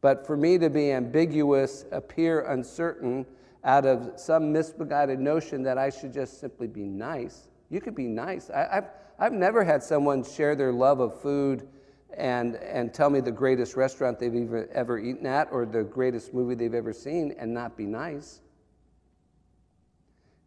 But 0.00 0.26
for 0.26 0.36
me 0.36 0.58
to 0.58 0.68
be 0.68 0.92
ambiguous, 0.92 1.86
appear 1.90 2.42
uncertain, 2.42 3.24
out 3.64 3.86
of 3.86 4.12
some 4.16 4.52
misguided 4.52 5.18
notion 5.18 5.62
that 5.62 5.78
I 5.78 5.90
should 5.90 6.12
just 6.12 6.40
simply 6.40 6.66
be 6.66 6.84
nice, 6.84 7.48
you 7.70 7.80
could 7.80 7.94
be 7.94 8.06
nice. 8.06 8.50
I, 8.50 8.68
have 8.70 8.90
I've 9.18 9.32
never 9.32 9.64
had 9.64 9.82
someone 9.82 10.22
share 10.24 10.54
their 10.54 10.72
love 10.72 11.00
of 11.00 11.20
food 11.20 11.68
and, 12.16 12.56
and 12.56 12.92
tell 12.92 13.10
me 13.10 13.20
the 13.20 13.32
greatest 13.32 13.76
restaurant 13.76 14.18
they've 14.18 14.34
ever, 14.34 14.68
ever 14.72 14.98
eaten 14.98 15.26
at 15.26 15.48
or 15.50 15.66
the 15.66 15.82
greatest 15.82 16.34
movie 16.34 16.54
they've 16.54 16.74
ever 16.74 16.92
seen 16.92 17.34
and 17.38 17.52
not 17.52 17.76
be 17.76 17.86
nice. 17.86 18.40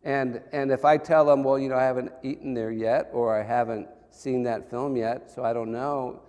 And, 0.04 0.42
and 0.52 0.72
if 0.72 0.86
I 0.86 0.98
tell 0.98 1.26
them, 1.26 1.44
well, 1.44 1.60
you 1.60 1.70
know, 1.70 1.76
I 1.76 1.84
haven't 1.84 2.12
eaten 2.24 2.54
there 2.54 2.72
yet 2.72 3.10
or 3.12 3.38
I 3.38 3.44
haven't 3.44 3.88
seen 4.12 4.44
that 4.44 4.70
film 4.70 4.96
yet, 4.96 5.30
so 5.30 5.44
I 5.44 5.54
don't 5.54 5.72
know, 5.72 6.22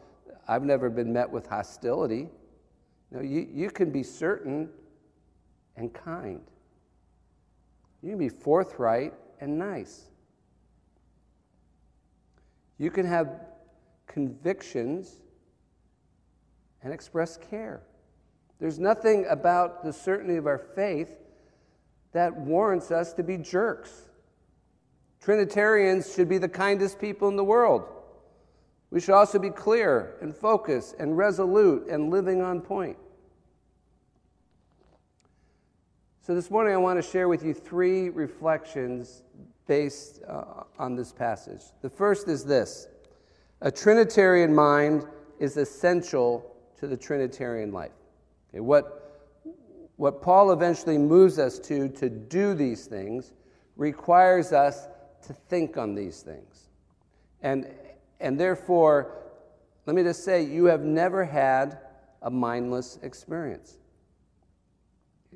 I've 0.49 0.65
never 0.65 0.91
been 0.91 1.13
met 1.13 1.31
with 1.31 1.47
hostility. 1.47 2.29
No, 3.11 3.21
you, 3.21 3.47
you 3.53 3.71
can 3.71 3.91
be 3.91 4.03
certain 4.03 4.71
and 5.77 5.93
kind. 5.93 6.41
You 8.03 8.11
can 8.11 8.19
be 8.19 8.29
forthright 8.29 9.15
and 9.41 9.59
nice. 9.59 10.03
You 12.79 12.91
can 12.91 13.07
have 13.07 13.29
convictions 14.07 15.17
and 16.83 16.93
express 16.93 17.37
care. 17.37 17.83
There's 18.61 18.79
nothing 18.79 19.27
about 19.29 19.85
the 19.85 19.93
certainty 19.93 20.37
of 20.37 20.47
our 20.47 20.59
faith 20.59 21.11
that 22.13 22.37
warrants 22.37 22.91
us 22.91 23.13
to 23.15 23.23
be 23.23 23.37
jerks. 23.37 24.09
Trinitarians 25.21 26.15
should 26.15 26.29
be 26.29 26.39
the 26.39 26.49
kindest 26.49 26.99
people 26.99 27.29
in 27.29 27.37
the 27.37 27.45
world. 27.45 27.85
We 28.91 29.01
should 29.01 29.15
also 29.15 29.39
be 29.39 29.51
clear 29.51 30.17
and 30.23 30.35
focused 30.35 30.95
and 30.99 31.17
resolute 31.17 31.89
and 31.89 32.11
living 32.11 32.41
on 32.41 32.61
point. 32.61 32.97
So, 36.29 36.35
this 36.35 36.51
morning 36.51 36.75
I 36.75 36.77
want 36.77 37.03
to 37.03 37.11
share 37.11 37.27
with 37.27 37.43
you 37.43 37.55
three 37.55 38.11
reflections 38.11 39.23
based 39.67 40.21
uh, 40.29 40.65
on 40.79 40.95
this 40.95 41.11
passage. 41.11 41.63
The 41.81 41.89
first 41.89 42.29
is 42.29 42.45
this 42.45 42.87
a 43.63 43.71
Trinitarian 43.73 44.55
mind 44.55 45.07
is 45.39 45.57
essential 45.57 46.55
to 46.81 46.87
the 46.87 46.99
Trinitarian 46.99 47.73
life. 47.73 47.93
Okay, 48.51 48.61
what, 48.61 49.41
what 49.97 50.21
Paul 50.21 50.53
eventually 50.53 50.99
moves 50.99 51.39
us 51.39 51.59
to, 51.61 51.89
to 51.89 52.11
do 52.11 52.53
these 52.53 52.85
things, 52.85 53.33
requires 53.77 54.53
us 54.53 54.87
to 55.23 55.33
think 55.33 55.79
on 55.79 55.95
these 55.95 56.21
things. 56.21 56.69
And, 57.41 57.73
and 58.21 58.39
therefore, 58.39 59.17
let 59.87 59.97
me 59.97 60.03
just 60.03 60.25
say, 60.25 60.43
you 60.43 60.67
have 60.67 60.83
never 60.83 61.25
had 61.25 61.79
a 62.21 62.29
mindless 62.29 62.99
experience. 63.01 63.79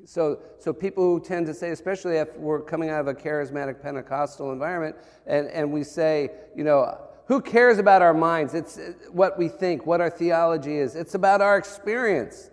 So, 0.05 0.39
so 0.59 0.73
people 0.73 1.03
who 1.03 1.19
tend 1.19 1.45
to 1.47 1.53
say, 1.53 1.71
especially 1.71 2.17
if 2.17 2.35
we're 2.37 2.61
coming 2.61 2.89
out 2.89 2.99
of 2.99 3.07
a 3.07 3.13
charismatic 3.13 3.81
Pentecostal 3.81 4.51
environment, 4.51 4.97
and, 5.25 5.47
and 5.47 5.71
we 5.71 5.83
say, 5.83 6.29
you 6.55 6.63
know, 6.63 6.99
who 7.27 7.41
cares 7.41 7.77
about 7.77 8.01
our 8.01 8.13
minds? 8.13 8.53
It's 8.53 8.77
uh, 8.77 8.93
what 9.11 9.37
we 9.37 9.47
think, 9.47 9.85
what 9.85 10.01
our 10.01 10.09
theology 10.09 10.75
is. 10.75 10.95
It's 10.95 11.15
about 11.15 11.41
our 11.41 11.57
experience. 11.57 12.49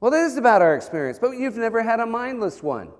Well, 0.00 0.12
it 0.12 0.18
is 0.18 0.36
about 0.36 0.60
our 0.60 0.76
experience, 0.76 1.18
but 1.18 1.30
you've 1.32 1.56
never 1.56 1.82
had 1.82 2.00
a 2.00 2.06
mindless 2.06 2.62
one. 2.62 2.90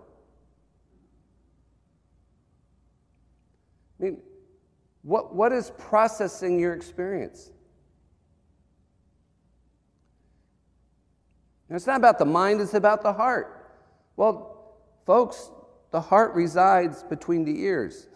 I 4.01 4.03
mean, 4.03 4.23
what, 5.03 5.35
what 5.35 5.53
is 5.53 5.71
processing 5.77 6.59
your 6.59 6.73
experience? 6.73 7.51
It's 11.71 11.87
not 11.87 11.97
about 11.97 12.19
the 12.19 12.25
mind, 12.25 12.61
it's 12.61 12.75
about 12.75 13.03
the 13.03 13.13
heart. 13.13 13.71
Well, 14.17 14.75
folks, 15.07 15.51
the 15.91 16.01
heart 16.01 16.35
resides 16.35 17.03
between 17.03 17.45
the 17.45 17.61
ears. 17.63 18.09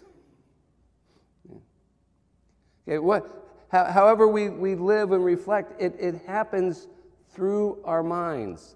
Okay, 2.87 2.99
what, 2.99 3.49
however 3.71 4.27
we, 4.27 4.49
we 4.49 4.75
live 4.75 5.13
and 5.13 5.25
reflect, 5.25 5.81
it, 5.81 5.95
it 5.99 6.23
happens 6.27 6.89
through 7.31 7.79
our 7.85 8.03
minds. 8.03 8.75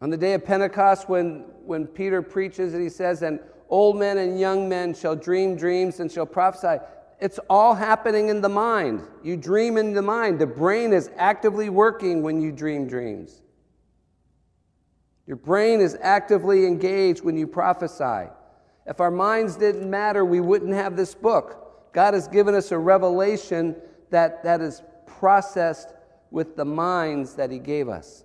On 0.00 0.10
the 0.10 0.16
day 0.16 0.34
of 0.34 0.44
Pentecost, 0.44 1.08
when, 1.08 1.44
when 1.64 1.86
Peter 1.86 2.22
preaches 2.22 2.74
and 2.74 2.82
he 2.82 2.88
says, 2.88 3.22
And 3.22 3.38
old 3.68 3.96
men 3.96 4.18
and 4.18 4.38
young 4.38 4.68
men 4.68 4.94
shall 4.94 5.14
dream 5.14 5.56
dreams 5.56 6.00
and 6.00 6.10
shall 6.10 6.26
prophesy, 6.26 6.82
it's 7.22 7.38
all 7.48 7.76
happening 7.76 8.30
in 8.30 8.40
the 8.40 8.48
mind. 8.48 9.06
You 9.22 9.36
dream 9.36 9.76
in 9.76 9.92
the 9.92 10.02
mind. 10.02 10.40
The 10.40 10.46
brain 10.48 10.92
is 10.92 11.08
actively 11.16 11.68
working 11.68 12.20
when 12.20 12.40
you 12.40 12.50
dream 12.50 12.88
dreams. 12.88 13.42
Your 15.28 15.36
brain 15.36 15.80
is 15.80 15.96
actively 16.02 16.66
engaged 16.66 17.22
when 17.22 17.36
you 17.36 17.46
prophesy. 17.46 18.28
If 18.88 18.98
our 18.98 19.12
minds 19.12 19.54
didn't 19.54 19.88
matter, 19.88 20.24
we 20.24 20.40
wouldn't 20.40 20.74
have 20.74 20.96
this 20.96 21.14
book. 21.14 21.92
God 21.92 22.14
has 22.14 22.26
given 22.26 22.56
us 22.56 22.72
a 22.72 22.78
revelation 22.78 23.76
that, 24.10 24.42
that 24.42 24.60
is 24.60 24.82
processed 25.06 25.94
with 26.32 26.56
the 26.56 26.64
minds 26.64 27.34
that 27.34 27.52
He 27.52 27.60
gave 27.60 27.88
us. 27.88 28.24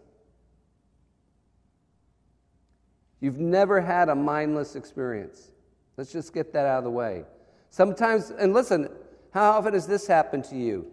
You've 3.20 3.38
never 3.38 3.80
had 3.80 4.10
a 4.10 4.16
mindless 4.16 4.76
experience. 4.76 5.52
Let's 5.98 6.12
just 6.12 6.34
get 6.34 6.52
that 6.54 6.66
out 6.66 6.80
of 6.80 6.84
the 6.84 6.90
way. 6.90 7.26
Sometimes, 7.70 8.32
and 8.32 8.54
listen, 8.54 8.90
how 9.32 9.52
often 9.52 9.74
has 9.74 9.88
this 9.88 10.08
happened 10.08 10.46
to 10.46 10.56
you? 10.56 10.92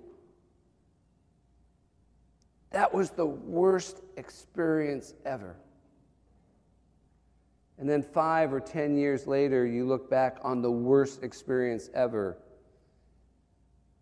That 2.71 2.93
was 2.93 3.11
the 3.11 3.27
worst 3.27 4.03
experience 4.17 5.15
ever. 5.25 5.57
And 7.79 7.89
then 7.89 8.03
five 8.03 8.53
or 8.53 8.61
ten 8.61 8.97
years 8.97 9.27
later, 9.27 9.67
you 9.67 9.87
look 9.87 10.11
back 10.11 10.39
on 10.43 10.63
the 10.63 10.71
worst 10.71 11.23
experience 11.23 11.91
ever, 11.95 12.37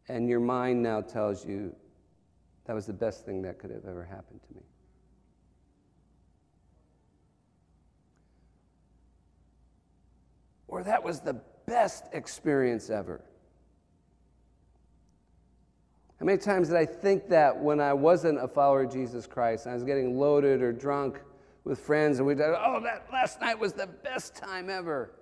and 0.08 0.28
your 0.28 0.40
mind 0.40 0.82
now 0.82 1.00
tells 1.00 1.46
you 1.46 1.74
that 2.64 2.74
was 2.74 2.86
the 2.86 2.92
best 2.92 3.24
thing 3.24 3.42
that 3.42 3.58
could 3.58 3.70
have 3.70 3.84
ever 3.84 4.04
happened 4.04 4.40
to 4.48 4.54
me. 4.54 4.62
Or 10.68 10.82
that 10.82 11.04
was 11.04 11.20
the 11.20 11.40
best 11.72 12.04
experience 12.12 12.90
ever. 12.90 13.22
How 16.20 16.26
many 16.26 16.36
times 16.36 16.68
did 16.68 16.76
I 16.76 16.84
think 16.84 17.30
that 17.30 17.58
when 17.58 17.80
I 17.80 17.94
wasn't 17.94 18.44
a 18.44 18.46
follower 18.46 18.82
of 18.82 18.92
Jesus 18.92 19.26
Christ? 19.26 19.66
I 19.66 19.72
was 19.72 19.82
getting 19.82 20.18
loaded 20.18 20.60
or 20.60 20.70
drunk 20.70 21.18
with 21.64 21.78
friends, 21.78 22.18
and 22.18 22.26
we'd 22.26 22.38
say, 22.38 22.44
Oh, 22.44 22.78
that 22.82 23.06
last 23.10 23.40
night 23.40 23.58
was 23.58 23.72
the 23.72 23.86
best 23.86 24.36
time 24.36 24.68
ever. 24.68 25.14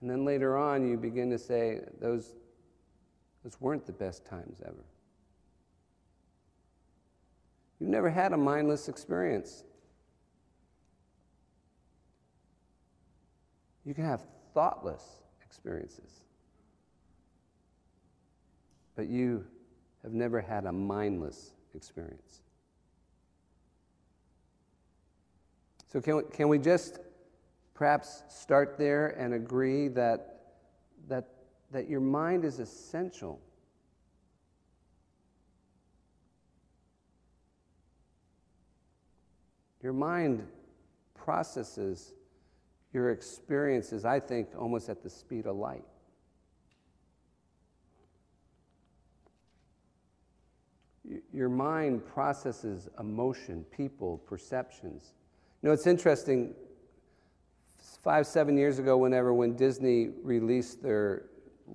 And 0.00 0.08
then 0.08 0.24
later 0.24 0.56
on, 0.56 0.88
you 0.88 0.96
begin 0.96 1.28
to 1.30 1.38
say, 1.38 1.80
Those, 2.00 2.36
those 3.42 3.60
weren't 3.60 3.84
the 3.84 3.92
best 3.92 4.24
times 4.24 4.60
ever. 4.64 4.84
You've 7.80 7.90
never 7.90 8.10
had 8.10 8.32
a 8.32 8.36
mindless 8.36 8.88
experience. 8.88 9.64
You 13.88 13.94
can 13.94 14.04
have 14.04 14.26
thoughtless 14.52 15.02
experiences. 15.46 16.20
But 18.94 19.06
you 19.08 19.46
have 20.02 20.12
never 20.12 20.42
had 20.42 20.66
a 20.66 20.72
mindless 20.72 21.54
experience. 21.74 22.42
So, 25.90 26.02
can 26.02 26.16
we, 26.16 26.22
can 26.24 26.48
we 26.48 26.58
just 26.58 26.98
perhaps 27.72 28.24
start 28.28 28.76
there 28.76 29.18
and 29.18 29.32
agree 29.32 29.88
that, 29.88 30.40
that, 31.08 31.26
that 31.70 31.88
your 31.88 32.00
mind 32.00 32.44
is 32.44 32.58
essential? 32.58 33.40
Your 39.82 39.94
mind 39.94 40.46
processes 41.14 42.12
your 42.92 43.10
experience 43.10 43.92
is, 43.92 44.04
I 44.04 44.20
think, 44.20 44.48
almost 44.58 44.88
at 44.88 45.02
the 45.02 45.10
speed 45.10 45.46
of 45.46 45.56
light. 45.56 45.84
your 51.32 51.48
mind 51.48 52.04
processes 52.06 52.88
emotion, 52.98 53.64
people, 53.70 54.18
perceptions. 54.18 55.14
You 55.62 55.68
know, 55.68 55.72
it's 55.72 55.86
interesting. 55.86 56.54
Five, 58.02 58.26
seven 58.26 58.56
years 58.56 58.78
ago, 58.78 58.96
whenever 58.96 59.32
when 59.32 59.56
Disney 59.56 60.10
released 60.22 60.82
their 60.82 61.24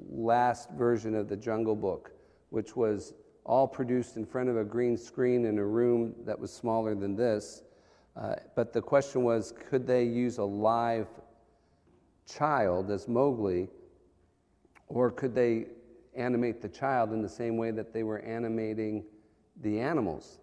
last 0.10 0.70
version 0.72 1.15
of 1.15 1.29
the 1.29 1.36
Jungle 1.36 1.75
Book, 1.75 2.12
which 2.50 2.75
was 2.75 3.13
all 3.46 3.67
produced 3.67 4.15
in 4.15 4.25
front 4.25 4.50
of 4.50 4.58
a 4.58 4.63
green 4.63 4.98
screen 4.98 5.46
in 5.46 5.58
a 5.58 5.65
room 5.65 6.13
that 6.25 6.39
was 6.39 6.51
smaller 6.51 6.96
than 6.96 7.15
this. 7.15 7.63
Uh, 8.15 8.36
but 8.55 8.74
the 8.74 8.82
question 8.82 9.24
was 9.24 9.53
could 9.70 9.88
they 9.88 10.03
use 10.03 10.38
a 10.38 10.43
live 10.43 11.08
child 12.27 12.91
as 12.91 13.08
Mowgli, 13.08 13.70
or 14.88 15.12
could 15.12 15.34
they 15.34 15.65
animate 16.15 16.62
the 16.62 16.70
child 16.70 17.12
in 17.12 17.22
the 17.22 17.29
same 17.29 17.58
way 17.58 17.72
that 17.72 17.91
they 17.93 18.03
were 18.03 18.20
animating 18.20 19.03
the 19.62 19.79
animals? 19.79 20.39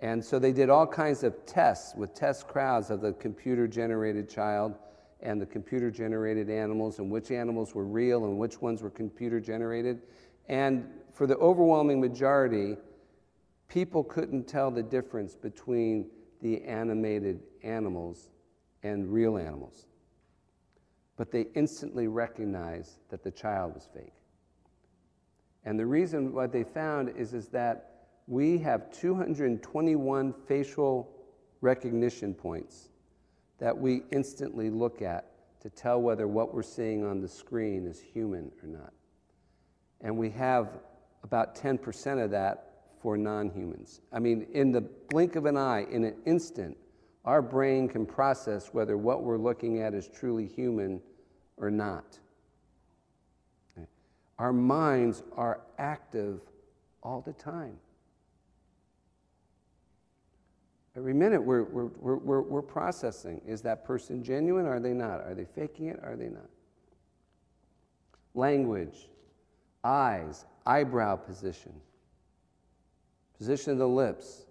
And 0.00 0.24
so 0.24 0.38
they 0.38 0.52
did 0.52 0.70
all 0.70 0.86
kinds 0.86 1.22
of 1.22 1.44
tests 1.46 1.94
with 1.94 2.14
test 2.14 2.48
crowds 2.48 2.90
of 2.90 3.00
the 3.00 3.12
computer 3.12 3.68
generated 3.68 4.28
child 4.28 4.74
and 5.22 5.40
the 5.40 5.46
computer 5.46 5.90
generated 5.90 6.48
animals 6.48 6.98
and 6.98 7.10
which 7.10 7.30
animals 7.30 7.74
were 7.74 7.84
real 7.84 8.24
and 8.24 8.38
which 8.38 8.62
ones 8.62 8.82
were 8.82 8.90
computer 8.90 9.38
generated. 9.38 10.00
And 10.48 10.88
for 11.12 11.26
the 11.26 11.36
overwhelming 11.36 12.00
majority, 12.00 12.76
people 13.68 14.02
couldn't 14.02 14.48
tell 14.48 14.70
the 14.70 14.82
difference 14.82 15.34
between 15.36 16.06
the 16.42 16.62
animated 16.64 17.40
animals 17.62 18.30
and 18.82 19.12
real 19.12 19.36
animals. 19.36 19.86
But 21.16 21.30
they 21.30 21.46
instantly 21.54 22.08
recognized 22.08 22.98
that 23.10 23.22
the 23.22 23.30
child 23.30 23.74
was 23.74 23.88
fake. 23.92 24.14
And 25.64 25.78
the 25.78 25.86
reason 25.86 26.32
what 26.32 26.52
they 26.52 26.64
found 26.64 27.10
is, 27.10 27.34
is 27.34 27.48
that 27.48 28.06
we 28.26 28.58
have 28.58 28.90
221 28.92 30.34
facial 30.46 31.10
recognition 31.60 32.32
points 32.32 32.88
that 33.58 33.76
we 33.76 34.02
instantly 34.10 34.70
look 34.70 35.02
at 35.02 35.26
to 35.60 35.68
tell 35.68 36.00
whether 36.00 36.26
what 36.26 36.54
we're 36.54 36.62
seeing 36.62 37.04
on 37.04 37.20
the 37.20 37.28
screen 37.28 37.86
is 37.86 38.00
human 38.00 38.50
or 38.62 38.68
not. 38.68 38.92
And 40.00 40.16
we 40.16 40.30
have 40.30 40.78
about 41.22 41.54
10% 41.54 42.24
of 42.24 42.30
that 42.30 42.69
for 43.02 43.16
non 43.16 43.50
humans. 43.50 44.00
I 44.12 44.18
mean, 44.18 44.46
in 44.52 44.72
the 44.72 44.80
blink 44.80 45.36
of 45.36 45.46
an 45.46 45.56
eye, 45.56 45.86
in 45.90 46.04
an 46.04 46.16
instant, 46.26 46.76
our 47.24 47.42
brain 47.42 47.88
can 47.88 48.06
process 48.06 48.72
whether 48.72 48.96
what 48.96 49.22
we're 49.22 49.38
looking 49.38 49.80
at 49.82 49.94
is 49.94 50.08
truly 50.08 50.46
human 50.46 51.00
or 51.56 51.70
not. 51.70 52.18
Our 54.38 54.54
minds 54.54 55.22
are 55.36 55.60
active 55.78 56.40
all 57.02 57.20
the 57.20 57.34
time. 57.34 57.76
Every 60.96 61.12
minute 61.12 61.42
we're, 61.42 61.64
we're, 61.64 62.16
we're, 62.16 62.40
we're, 62.40 62.62
processing 62.62 63.40
is 63.46 63.60
that 63.62 63.84
person 63.84 64.24
genuine? 64.24 64.66
Are 64.66 64.80
they 64.80 64.92
not? 64.92 65.20
Are 65.20 65.34
they 65.34 65.44
faking 65.44 65.86
it? 65.86 66.00
Are 66.02 66.16
they 66.16 66.28
not? 66.28 66.48
Language, 68.34 69.08
eyes, 69.84 70.46
eyebrow 70.66 71.16
position, 71.16 71.72
position 73.40 73.72
of 73.72 73.78
the 73.78 73.88
lips. 73.88 74.44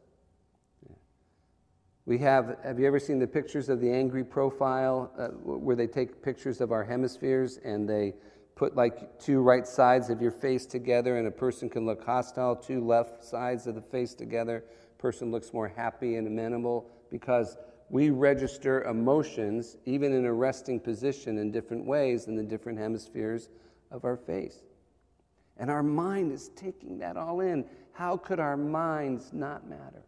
We 2.07 2.17
have, 2.17 2.57
have 2.63 2.79
you 2.79 2.87
ever 2.87 2.97
seen 2.97 3.19
the 3.19 3.27
pictures 3.27 3.69
of 3.69 3.79
the 3.79 3.91
angry 3.91 4.23
profile 4.23 5.11
uh, 5.15 5.27
where 5.27 5.75
they 5.75 5.85
take 5.85 6.23
pictures 6.23 6.59
of 6.59 6.71
our 6.71 6.83
hemispheres 6.83 7.59
and 7.63 7.87
they 7.87 8.15
put 8.55 8.75
like 8.75 9.19
two 9.19 9.41
right 9.41 9.67
sides 9.67 10.09
of 10.09 10.23
your 10.23 10.31
face 10.31 10.65
together 10.65 11.19
and 11.19 11.27
a 11.27 11.31
person 11.31 11.69
can 11.69 11.85
look 11.85 12.03
hostile, 12.03 12.55
two 12.55 12.83
left 12.83 13.23
sides 13.23 13.67
of 13.67 13.75
the 13.75 13.81
face 13.81 14.15
together, 14.15 14.63
person 14.97 15.29
looks 15.29 15.53
more 15.53 15.67
happy 15.67 16.15
and 16.15 16.25
amenable 16.25 16.89
because 17.11 17.57
we 17.91 18.09
register 18.09 18.85
emotions 18.85 19.77
even 19.85 20.13
in 20.13 20.25
a 20.25 20.33
resting 20.33 20.79
position 20.79 21.37
in 21.37 21.51
different 21.51 21.85
ways 21.85 22.25
in 22.25 22.35
the 22.35 22.41
different 22.41 22.79
hemispheres 22.79 23.49
of 23.91 24.03
our 24.03 24.17
face. 24.17 24.63
And 25.59 25.69
our 25.69 25.83
mind 25.83 26.31
is 26.31 26.49
taking 26.55 26.97
that 26.99 27.17
all 27.17 27.41
in. 27.41 27.65
How 27.99 28.15
could 28.15 28.39
our 28.39 28.55
minds 28.55 29.33
not 29.33 29.67
matter? 29.69 30.05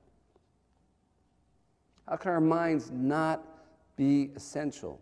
How 2.08 2.16
could 2.16 2.30
our 2.30 2.40
minds 2.40 2.90
not 2.90 3.44
be 3.98 4.32
essential? 4.34 5.02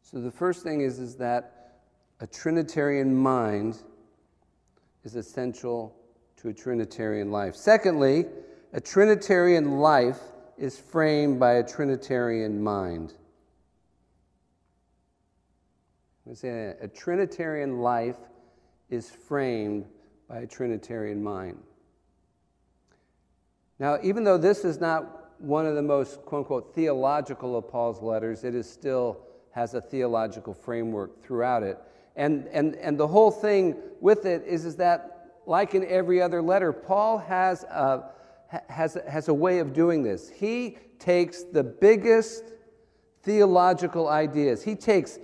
So 0.00 0.22
the 0.22 0.30
first 0.30 0.62
thing 0.62 0.80
is, 0.80 1.00
is 1.00 1.16
that 1.16 1.82
a 2.20 2.26
Trinitarian 2.26 3.14
mind 3.14 3.82
is 5.04 5.16
essential 5.16 5.94
to 6.38 6.48
a 6.48 6.54
Trinitarian 6.54 7.30
life. 7.30 7.54
Secondly, 7.54 8.24
a 8.72 8.80
Trinitarian 8.80 9.80
life 9.80 10.20
is 10.56 10.78
framed 10.78 11.38
by 11.38 11.56
a 11.56 11.62
Trinitarian 11.62 12.62
mind. 12.62 13.12
Let 16.24 16.30
me 16.30 16.34
say 16.36 16.74
a 16.80 16.88
Trinitarian 16.88 17.80
life 17.80 18.16
is 18.88 19.10
framed 19.10 19.84
by 20.28 20.40
a 20.40 20.46
Trinitarian 20.46 21.22
mind. 21.22 21.58
Now, 23.78 23.98
even 24.02 24.24
though 24.24 24.38
this 24.38 24.64
is 24.64 24.78
not 24.80 25.40
one 25.40 25.66
of 25.66 25.74
the 25.74 25.82
most 25.82 26.22
quote 26.22 26.40
unquote 26.40 26.74
theological 26.74 27.56
of 27.56 27.68
Paul's 27.68 28.02
letters, 28.02 28.44
it 28.44 28.54
is 28.54 28.68
still 28.68 29.20
has 29.52 29.74
a 29.74 29.80
theological 29.80 30.52
framework 30.52 31.22
throughout 31.22 31.62
it. 31.62 31.78
And, 32.16 32.46
and, 32.48 32.74
and 32.76 32.98
the 32.98 33.06
whole 33.06 33.30
thing 33.30 33.76
with 34.00 34.26
it 34.26 34.44
is, 34.44 34.64
is 34.64 34.76
that, 34.76 35.30
like 35.46 35.74
in 35.74 35.86
every 35.86 36.20
other 36.20 36.42
letter, 36.42 36.72
Paul 36.72 37.18
has 37.18 37.62
a, 37.64 38.10
has, 38.68 38.98
has 39.08 39.28
a 39.28 39.34
way 39.34 39.60
of 39.60 39.72
doing 39.72 40.02
this. 40.02 40.28
He 40.28 40.78
takes 40.98 41.44
the 41.44 41.62
biggest 41.62 42.44
theological 43.22 44.08
ideas, 44.08 44.62
he 44.62 44.74
takes 44.74 45.18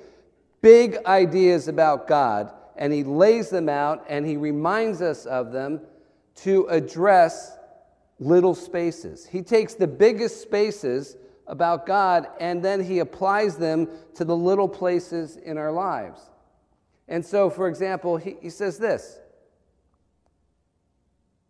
big 0.60 0.96
ideas 1.04 1.68
about 1.68 2.06
God, 2.06 2.52
and 2.76 2.92
he 2.92 3.04
lays 3.04 3.50
them 3.50 3.68
out 3.68 4.04
and 4.08 4.26
he 4.26 4.36
reminds 4.36 5.02
us 5.02 5.26
of 5.26 5.52
them 5.52 5.80
to 6.36 6.66
address 6.66 7.56
little 8.18 8.54
spaces. 8.54 9.26
He 9.26 9.42
takes 9.42 9.74
the 9.74 9.86
biggest 9.86 10.40
spaces 10.42 11.16
about 11.46 11.86
God 11.86 12.28
and 12.40 12.64
then 12.64 12.82
he 12.82 13.00
applies 13.00 13.56
them 13.56 13.88
to 14.14 14.24
the 14.24 14.36
little 14.36 14.68
places 14.68 15.36
in 15.36 15.58
our 15.58 15.72
lives. 15.72 16.20
And 17.06 17.24
so, 17.24 17.50
for 17.50 17.68
example, 17.68 18.16
he, 18.16 18.36
he 18.40 18.50
says 18.50 18.78
this 18.78 19.18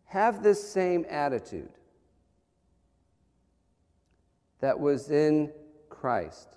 have 0.07 0.43
this 0.45 0.71
same 0.71 1.05
attitude 1.09 1.71
that 4.61 4.79
was 4.79 5.11
in 5.11 5.51
Christ 5.89 6.55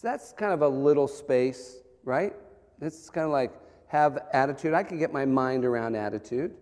so 0.00 0.06
that's 0.06 0.30
kind 0.30 0.52
of 0.52 0.62
a 0.62 0.68
little 0.68 1.08
space, 1.08 1.78
right? 2.08 2.34
It's 2.80 3.10
kind 3.10 3.26
of 3.26 3.30
like 3.30 3.52
have 3.88 4.18
attitude. 4.32 4.72
I 4.72 4.82
can 4.82 4.98
get 4.98 5.12
my 5.12 5.26
mind 5.26 5.64
around 5.64 5.94
attitude. 5.94 6.54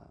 Um, 0.00 0.08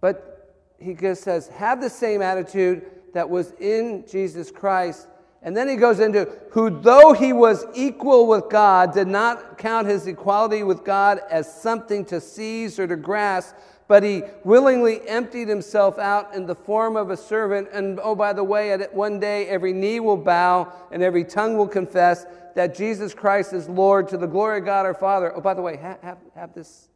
but 0.00 0.56
he 0.78 0.94
just 0.94 1.22
says, 1.22 1.48
have 1.48 1.80
the 1.80 1.90
same 1.90 2.20
attitude 2.20 2.84
that 3.14 3.30
was 3.30 3.52
in 3.60 4.04
Jesus 4.10 4.50
Christ. 4.50 5.06
And 5.42 5.56
then 5.56 5.68
he 5.68 5.76
goes 5.76 6.00
into 6.00 6.28
who, 6.50 6.68
though 6.68 7.12
he 7.12 7.32
was 7.32 7.64
equal 7.74 8.26
with 8.26 8.48
God, 8.50 8.92
did 8.92 9.06
not 9.06 9.56
count 9.56 9.86
his 9.86 10.06
equality 10.06 10.64
with 10.64 10.84
God 10.84 11.20
as 11.30 11.52
something 11.62 12.04
to 12.06 12.20
seize 12.20 12.78
or 12.78 12.88
to 12.88 12.96
grasp, 12.96 13.54
but 13.86 14.02
he 14.02 14.22
willingly 14.44 15.00
emptied 15.08 15.48
himself 15.48 15.98
out 15.98 16.34
in 16.34 16.46
the 16.46 16.54
form 16.54 16.96
of 16.96 17.10
a 17.10 17.16
servant. 17.16 17.68
And 17.72 18.00
oh, 18.02 18.14
by 18.14 18.32
the 18.32 18.44
way, 18.44 18.72
at 18.72 18.92
one 18.92 19.20
day 19.20 19.46
every 19.46 19.72
knee 19.72 20.00
will 20.00 20.16
bow 20.16 20.72
and 20.90 21.02
every 21.02 21.24
tongue 21.24 21.56
will 21.56 21.68
confess 21.68 22.26
that 22.54 22.74
Jesus 22.74 23.14
Christ 23.14 23.52
is 23.52 23.68
Lord 23.68 24.08
to 24.08 24.16
the 24.16 24.26
glory 24.26 24.58
of 24.58 24.64
God 24.64 24.86
our 24.86 24.94
Father. 24.94 25.34
Oh, 25.34 25.40
by 25.40 25.54
the 25.54 25.62
way, 25.62 25.76
have, 25.76 26.00
have, 26.02 26.18
have 26.34 26.54
this 26.54 26.88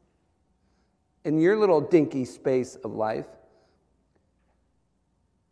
in 1.24 1.40
your 1.40 1.56
little 1.56 1.80
dinky 1.80 2.24
space 2.24 2.76
of 2.76 2.92
life. 2.92 3.26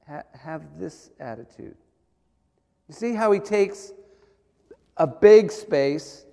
Ha- 0.08 0.22
have 0.32 0.78
this 0.78 1.10
attitude. 1.20 1.76
You 2.88 2.94
see 2.94 3.14
how 3.14 3.30
he 3.32 3.38
takes 3.38 3.92
a 4.96 5.06
big 5.06 5.52
space 5.52 6.24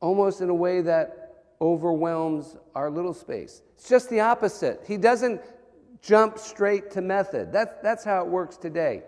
almost 0.00 0.40
in 0.40 0.50
a 0.50 0.54
way 0.54 0.82
that 0.82 1.44
overwhelms 1.60 2.56
our 2.74 2.90
little 2.90 3.14
space. 3.14 3.62
It's 3.74 3.88
just 3.88 4.10
the 4.10 4.20
opposite. 4.20 4.82
He 4.86 4.96
doesn't 4.96 5.40
jump 6.02 6.38
straight 6.38 6.90
to 6.92 7.00
method. 7.00 7.52
That's, 7.52 7.74
that's 7.82 8.04
how 8.04 8.22
it 8.24 8.28
works 8.28 8.56
today. 8.56 9.02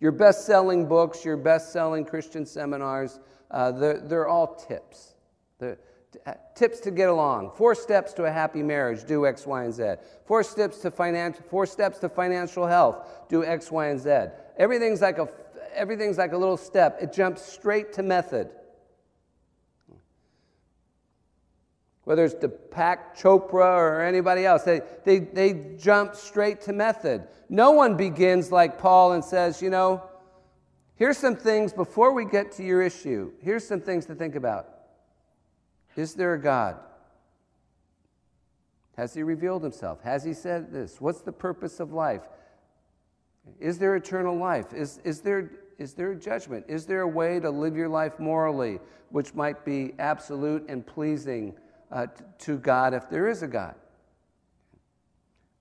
Your 0.00 0.12
best 0.12 0.46
selling 0.46 0.86
books, 0.86 1.24
your 1.24 1.36
best 1.36 1.72
selling 1.72 2.04
Christian 2.04 2.46
seminars, 2.46 3.18
uh, 3.50 3.72
they're, 3.72 4.00
they're, 4.00 4.28
all 4.28 4.54
tips. 4.54 5.14
They're, 5.58 5.78
uh, 6.26 6.34
tips 6.54 6.80
to 6.80 6.90
get 6.90 7.08
along. 7.08 7.52
Four 7.56 7.74
steps 7.74 8.12
to 8.14 8.24
a 8.24 8.30
happy 8.30 8.62
marriage, 8.62 9.04
do 9.04 9.26
X, 9.26 9.46
Y, 9.46 9.64
and 9.64 9.74
Z. 9.74 9.94
Four 10.24 10.42
steps 10.42 10.78
to, 10.80 10.90
finan- 10.90 11.44
four 11.46 11.66
steps 11.66 11.98
to 11.98 12.08
financial 12.08 12.66
health, 12.66 13.28
do 13.28 13.44
X, 13.44 13.70
Y, 13.70 13.86
and 13.88 14.00
Z. 14.00 14.26
Everything's 14.56 15.00
like, 15.00 15.18
a, 15.18 15.28
everything's 15.74 16.18
like 16.18 16.32
a 16.32 16.38
little 16.38 16.56
step. 16.56 16.98
It 17.00 17.12
jumps 17.12 17.42
straight 17.42 17.92
to 17.94 18.02
method. 18.02 18.50
Whether 22.08 22.24
it's 22.24 22.36
Deepak 22.36 23.14
Chopra 23.18 23.76
or 23.76 24.00
anybody 24.00 24.46
else. 24.46 24.62
They, 24.62 24.80
they, 25.04 25.18
they 25.18 25.76
jump 25.76 26.14
straight 26.14 26.62
to 26.62 26.72
method. 26.72 27.28
No 27.50 27.72
one 27.72 27.98
begins 27.98 28.50
like 28.50 28.78
Paul 28.78 29.12
and 29.12 29.22
says, 29.22 29.60
you 29.60 29.68
know, 29.68 30.02
here's 30.96 31.18
some 31.18 31.36
things 31.36 31.74
before 31.74 32.14
we 32.14 32.24
get 32.24 32.50
to 32.52 32.64
your 32.64 32.80
issue. 32.80 33.32
Here's 33.42 33.68
some 33.68 33.82
things 33.82 34.06
to 34.06 34.14
think 34.14 34.36
about. 34.36 34.70
Is 35.96 36.14
there 36.14 36.32
a 36.32 36.40
God? 36.40 36.78
Has 38.96 39.12
he 39.12 39.22
revealed 39.22 39.62
himself? 39.62 40.00
Has 40.00 40.24
he 40.24 40.32
said 40.32 40.72
this? 40.72 41.02
What's 41.02 41.20
the 41.20 41.32
purpose 41.32 41.78
of 41.78 41.92
life? 41.92 42.22
Is 43.60 43.78
there 43.78 43.94
eternal 43.96 44.34
life? 44.34 44.72
Is, 44.72 44.98
is, 45.04 45.20
there, 45.20 45.50
is 45.76 45.92
there 45.92 46.12
a 46.12 46.16
judgment? 46.16 46.64
Is 46.68 46.86
there 46.86 47.02
a 47.02 47.08
way 47.08 47.38
to 47.38 47.50
live 47.50 47.76
your 47.76 47.90
life 47.90 48.18
morally, 48.18 48.80
which 49.10 49.34
might 49.34 49.62
be 49.66 49.92
absolute 49.98 50.64
and 50.70 50.86
pleasing 50.86 51.54
uh, 51.90 52.06
to 52.38 52.58
God 52.58 52.94
if 52.94 53.08
there 53.08 53.28
is 53.28 53.42
a 53.42 53.48
God? 53.48 53.74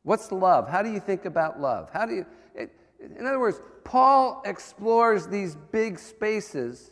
What's 0.03 0.31
love? 0.31 0.69
How 0.69 0.81
do 0.81 0.91
you 0.91 0.99
think 0.99 1.25
about 1.25 1.59
love? 1.59 1.89
How 1.91 2.05
do 2.05 2.15
you, 2.15 2.25
it, 2.55 2.71
in 2.99 3.25
other 3.25 3.39
words, 3.39 3.59
Paul 3.83 4.41
explores 4.45 5.27
these 5.27 5.55
big 5.55 5.99
spaces, 5.99 6.91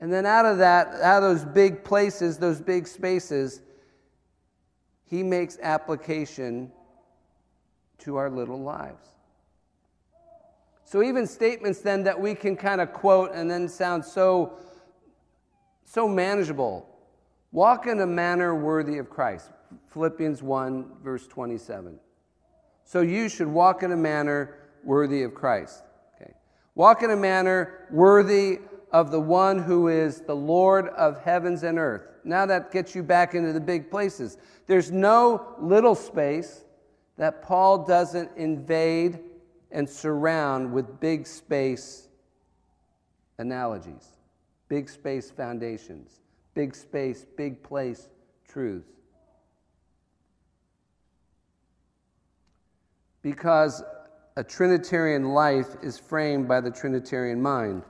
and 0.00 0.12
then 0.12 0.26
out 0.26 0.46
of 0.46 0.58
that, 0.58 0.88
out 1.02 1.22
of 1.22 1.38
those 1.38 1.44
big 1.44 1.84
places, 1.84 2.38
those 2.38 2.60
big 2.60 2.86
spaces, 2.86 3.60
he 5.04 5.22
makes 5.22 5.58
application 5.62 6.72
to 7.98 8.16
our 8.16 8.30
little 8.30 8.60
lives. 8.60 9.08
So 10.84 11.02
even 11.02 11.26
statements 11.26 11.80
then 11.80 12.04
that 12.04 12.20
we 12.20 12.34
can 12.34 12.56
kind 12.56 12.80
of 12.80 12.92
quote 12.92 13.32
and 13.32 13.50
then 13.50 13.68
sound 13.68 14.04
so 14.04 14.58
so 15.84 16.08
manageable. 16.08 16.88
Walk 17.54 17.86
in 17.86 18.00
a 18.00 18.06
manner 18.06 18.52
worthy 18.52 18.98
of 18.98 19.08
Christ. 19.08 19.48
Philippians 19.92 20.42
1 20.42 20.90
verse 21.04 21.28
27. 21.28 22.00
So 22.82 23.00
you 23.00 23.28
should 23.28 23.46
walk 23.46 23.84
in 23.84 23.92
a 23.92 23.96
manner 23.96 24.56
worthy 24.82 25.22
of 25.22 25.36
Christ. 25.36 25.84
Okay. 26.16 26.34
Walk 26.74 27.04
in 27.04 27.12
a 27.12 27.16
manner 27.16 27.86
worthy 27.92 28.58
of 28.90 29.12
the 29.12 29.20
one 29.20 29.60
who 29.60 29.86
is 29.86 30.22
the 30.22 30.34
Lord 30.34 30.88
of 30.88 31.22
heavens 31.22 31.62
and 31.62 31.78
earth. 31.78 32.08
Now 32.24 32.44
that 32.44 32.72
gets 32.72 32.92
you 32.92 33.04
back 33.04 33.36
into 33.36 33.52
the 33.52 33.60
big 33.60 33.88
places. 33.88 34.36
There's 34.66 34.90
no 34.90 35.54
little 35.60 35.94
space 35.94 36.64
that 37.18 37.40
Paul 37.40 37.84
doesn't 37.84 38.32
invade 38.36 39.20
and 39.70 39.88
surround 39.88 40.72
with 40.72 40.98
big 40.98 41.24
space 41.24 42.08
analogies, 43.38 44.08
big 44.68 44.88
space 44.88 45.30
foundations, 45.30 46.23
big 46.54 46.74
space, 46.74 47.26
big 47.36 47.62
place 47.62 48.08
truths. 48.48 48.88
Because 53.22 53.82
a 54.36 54.44
Trinitarian 54.44 55.30
life 55.30 55.76
is 55.82 55.98
framed 55.98 56.48
by 56.48 56.60
the 56.60 56.70
Trinitarian 56.70 57.40
mind. 57.40 57.82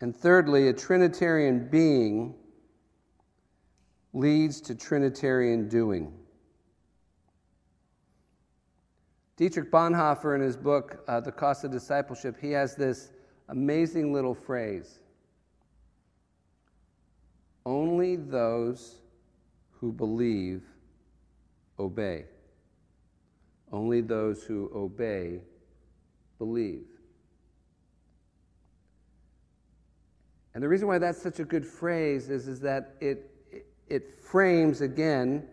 And 0.00 0.16
thirdly, 0.16 0.68
a 0.68 0.72
Trinitarian 0.72 1.68
being 1.68 2.34
leads 4.12 4.60
to 4.62 4.74
Trinitarian 4.74 5.68
doing. 5.68 6.12
Dietrich 9.36 9.70
Bonhoeffer, 9.70 10.34
in 10.34 10.40
his 10.40 10.56
book, 10.56 11.04
uh, 11.06 11.20
The 11.20 11.30
Cost 11.30 11.64
of 11.64 11.70
Discipleship, 11.70 12.36
he 12.40 12.50
has 12.52 12.74
this 12.74 13.12
amazing 13.48 14.12
little 14.12 14.34
phrase 14.34 14.98
Only 17.64 18.16
those 18.16 18.96
who 19.72 19.92
believe 19.92 20.62
obey. 21.78 22.24
Only 23.70 24.00
those 24.00 24.42
who 24.42 24.70
obey 24.74 25.40
believe. 26.38 26.86
And 30.54 30.62
the 30.62 30.68
reason 30.68 30.88
why 30.88 30.98
that's 30.98 31.20
such 31.20 31.38
a 31.38 31.44
good 31.44 31.64
phrase 31.64 32.30
is, 32.30 32.48
is 32.48 32.58
that 32.60 32.94
it, 33.00 33.30
it 33.88 34.18
frames, 34.18 34.80
again, 34.80 35.46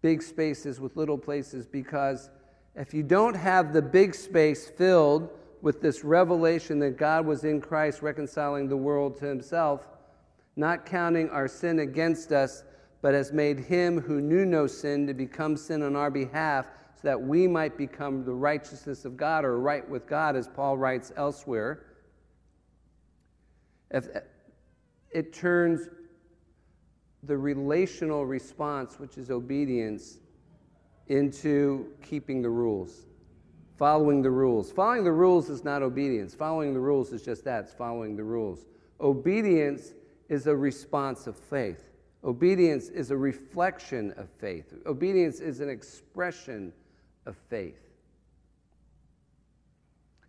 big 0.00 0.22
spaces 0.22 0.80
with 0.80 0.96
little 0.96 1.18
places 1.18 1.66
because 1.66 2.30
if 2.74 2.92
you 2.92 3.02
don't 3.02 3.34
have 3.34 3.72
the 3.72 3.82
big 3.82 4.14
space 4.14 4.68
filled 4.68 5.30
with 5.62 5.80
this 5.80 6.02
revelation 6.02 6.80
that 6.80 6.98
God 6.98 7.24
was 7.24 7.44
in 7.44 7.60
Christ 7.60 8.02
reconciling 8.02 8.68
the 8.68 8.76
world 8.76 9.16
to 9.18 9.26
himself, 9.26 9.86
not 10.56 10.84
counting 10.84 11.30
our 11.30 11.48
sin 11.48 11.78
against 11.78 12.32
us, 12.32 12.64
but 13.00 13.14
has 13.14 13.32
made 13.32 13.60
him 13.60 14.00
who 14.00 14.20
knew 14.20 14.44
no 14.44 14.66
sin 14.66 15.06
to 15.06 15.14
become 15.14 15.56
sin 15.56 15.82
on 15.82 15.96
our 15.96 16.10
behalf, 16.10 16.66
so 16.96 17.08
that 17.08 17.20
we 17.20 17.46
might 17.46 17.78
become 17.78 18.24
the 18.24 18.34
righteousness 18.34 19.04
of 19.04 19.16
God 19.16 19.44
or 19.44 19.58
right 19.60 19.88
with 19.88 20.06
God, 20.06 20.36
as 20.36 20.48
Paul 20.48 20.76
writes 20.76 21.12
elsewhere. 21.16 21.86
If 23.92 24.08
uh, 24.14 24.20
it 25.12 25.32
turns 25.32 25.88
the 27.22 27.38
relational 27.38 28.26
response, 28.26 28.98
which 28.98 29.16
is 29.16 29.30
obedience, 29.30 30.18
into 31.06 31.92
keeping 32.02 32.42
the 32.42 32.50
rules, 32.50 33.06
following 33.76 34.22
the 34.22 34.30
rules. 34.30 34.70
Following 34.70 35.04
the 35.04 35.12
rules 35.12 35.48
is 35.48 35.64
not 35.64 35.82
obedience. 35.82 36.34
Following 36.34 36.74
the 36.74 36.80
rules 36.80 37.12
is 37.12 37.22
just 37.22 37.44
that 37.44 37.64
it's 37.64 37.74
following 37.74 38.16
the 38.16 38.24
rules. 38.24 38.66
Obedience 39.00 39.92
is 40.28 40.46
a 40.46 40.54
response 40.54 41.26
of 41.26 41.36
faith. 41.36 41.90
Obedience 42.24 42.88
is 42.88 43.10
a 43.10 43.16
reflection 43.16 44.12
of 44.16 44.28
faith. 44.30 44.72
Obedience 44.86 45.40
is 45.40 45.60
an 45.60 45.68
expression 45.68 46.72
of 47.26 47.36
faith. 47.48 47.80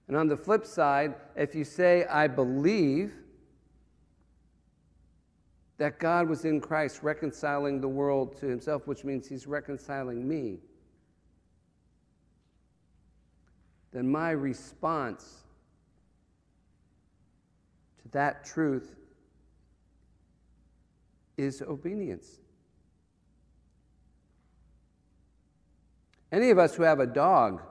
And 0.07 0.17
on 0.17 0.27
the 0.27 0.37
flip 0.37 0.65
side, 0.65 1.15
if 1.35 1.55
you 1.55 1.63
say, 1.63 2.05
I 2.05 2.27
believe 2.27 3.13
that 5.77 5.99
God 5.99 6.27
was 6.27 6.45
in 6.45 6.59
Christ 6.61 7.03
reconciling 7.03 7.81
the 7.81 7.87
world 7.87 8.37
to 8.37 8.47
himself, 8.47 8.87
which 8.87 9.03
means 9.03 9.27
he's 9.27 9.47
reconciling 9.47 10.27
me, 10.27 10.59
then 13.93 14.09
my 14.09 14.31
response 14.31 15.43
to 18.01 18.09
that 18.09 18.43
truth 18.43 18.95
is 21.37 21.61
obedience. 21.61 22.39
Any 26.31 26.49
of 26.49 26.57
us 26.57 26.75
who 26.75 26.81
have 26.81 26.99
a 26.99 27.05
dog 27.05 27.61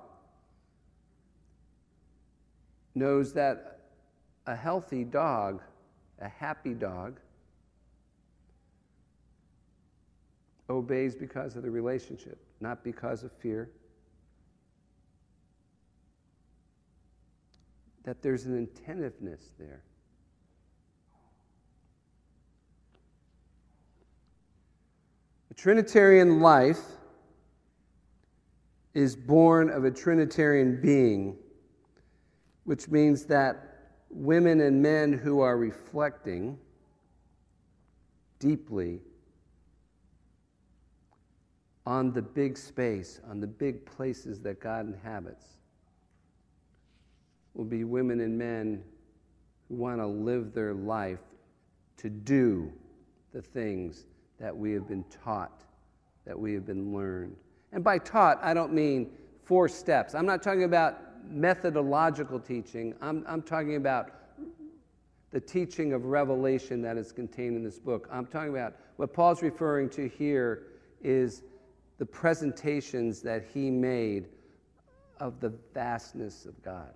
knows 2.94 3.32
that 3.32 3.80
a 4.46 4.54
healthy 4.54 5.02
dog, 5.02 5.60
a 6.20 6.28
happy 6.28 6.74
dog, 6.74 7.18
obeys 10.70 11.16
because 11.16 11.56
of 11.56 11.64
the 11.64 11.70
relationship, 11.70 12.38
not 12.60 12.84
because 12.84 13.24
of 13.24 13.32
fear. 13.32 13.70
That 18.04 18.22
there's 18.22 18.46
an 18.46 18.58
attentiveness 18.62 19.52
there. 19.58 19.82
A 25.50 25.54
Trinitarian 25.54 26.40
life 26.40 26.80
is 28.94 29.14
born 29.14 29.70
of 29.70 29.84
a 29.84 29.90
Trinitarian 29.90 30.80
being, 30.80 31.36
which 32.64 32.88
means 32.88 33.24
that 33.26 33.72
women 34.10 34.60
and 34.60 34.82
men 34.82 35.12
who 35.12 35.40
are 35.40 35.56
reflecting 35.56 36.58
deeply 38.38 39.00
on 41.86 42.12
the 42.12 42.22
big 42.22 42.56
space, 42.56 43.20
on 43.28 43.40
the 43.40 43.46
big 43.46 43.84
places 43.86 44.40
that 44.40 44.60
God 44.60 44.86
inhabits, 44.86 45.46
will 47.54 47.64
be 47.64 47.84
women 47.84 48.20
and 48.20 48.36
men 48.36 48.82
who 49.68 49.76
want 49.76 50.00
to 50.00 50.06
live 50.06 50.54
their 50.54 50.74
life 50.74 51.20
to 51.98 52.08
do 52.10 52.72
the 53.32 53.42
things 53.42 54.06
that 54.40 54.56
we 54.56 54.72
have 54.72 54.88
been 54.88 55.04
taught, 55.24 55.62
that 56.26 56.38
we 56.38 56.52
have 56.54 56.66
been 56.66 56.94
learned. 56.94 57.36
And 57.72 57.82
by 57.82 57.98
taught, 57.98 58.38
I 58.42 58.54
don't 58.54 58.72
mean 58.72 59.10
four 59.44 59.68
steps. 59.68 60.14
I'm 60.14 60.26
not 60.26 60.42
talking 60.42 60.64
about 60.64 60.98
methodological 61.30 62.40
teaching, 62.40 62.94
I'm, 63.00 63.24
I'm 63.28 63.42
talking 63.42 63.76
about 63.76 64.10
the 65.30 65.40
teaching 65.40 65.94
of 65.94 66.04
revelation 66.04 66.82
that 66.82 66.98
is 66.98 67.10
contained 67.10 67.56
in 67.56 67.64
this 67.64 67.78
book. 67.78 68.06
I'm 68.12 68.26
talking 68.26 68.50
about 68.50 68.74
what 68.96 69.14
Paul's 69.14 69.42
referring 69.42 69.88
to 69.90 70.08
here 70.08 70.64
is 71.02 71.42
the 71.98 72.04
presentations 72.04 73.22
that 73.22 73.44
he 73.54 73.70
made 73.70 74.26
of 75.20 75.40
the 75.40 75.52
vastness 75.72 76.44
of 76.44 76.60
God, 76.62 76.92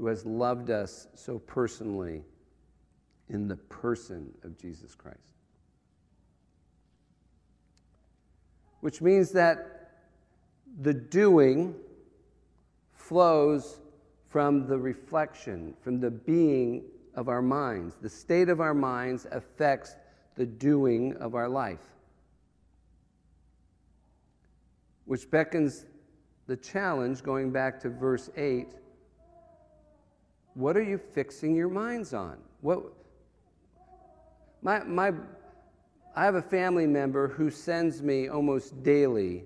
who 0.00 0.06
has 0.06 0.24
loved 0.24 0.70
us 0.70 1.08
so 1.14 1.38
personally 1.38 2.22
in 3.28 3.46
the 3.46 3.56
person 3.56 4.32
of 4.44 4.56
Jesus 4.56 4.94
Christ. 4.94 5.34
Which 8.80 9.02
means 9.02 9.30
that 9.32 9.90
the 10.80 10.94
doing 10.94 11.74
flows 12.94 13.78
from 14.30 14.66
the 14.66 14.78
reflection, 14.78 15.74
from 15.82 16.00
the 16.00 16.10
being 16.10 16.84
of 17.14 17.28
our 17.28 17.42
minds. 17.42 17.94
The 18.00 18.08
state 18.08 18.48
of 18.48 18.58
our 18.58 18.72
minds 18.72 19.26
affects 19.30 19.96
the 20.34 20.46
doing 20.46 21.14
of 21.16 21.34
our 21.34 21.48
life. 21.48 21.84
Which 25.04 25.30
beckons 25.30 25.84
the 26.46 26.56
challenge, 26.56 27.22
going 27.22 27.50
back 27.50 27.78
to 27.80 27.90
verse 27.90 28.30
8 28.34 28.68
what 30.60 30.76
are 30.76 30.82
you 30.82 30.98
fixing 30.98 31.56
your 31.56 31.70
minds 31.70 32.12
on? 32.12 32.36
What, 32.60 32.82
my, 34.60 34.84
my, 34.84 35.12
I 36.14 36.24
have 36.24 36.34
a 36.34 36.42
family 36.42 36.86
member 36.86 37.28
who 37.28 37.50
sends 37.50 38.02
me 38.02 38.28
almost 38.28 38.82
daily 38.82 39.44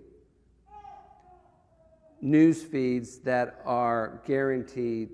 news 2.21 2.63
feeds 2.63 3.19
that 3.19 3.61
are 3.65 4.21
guaranteed 4.27 5.11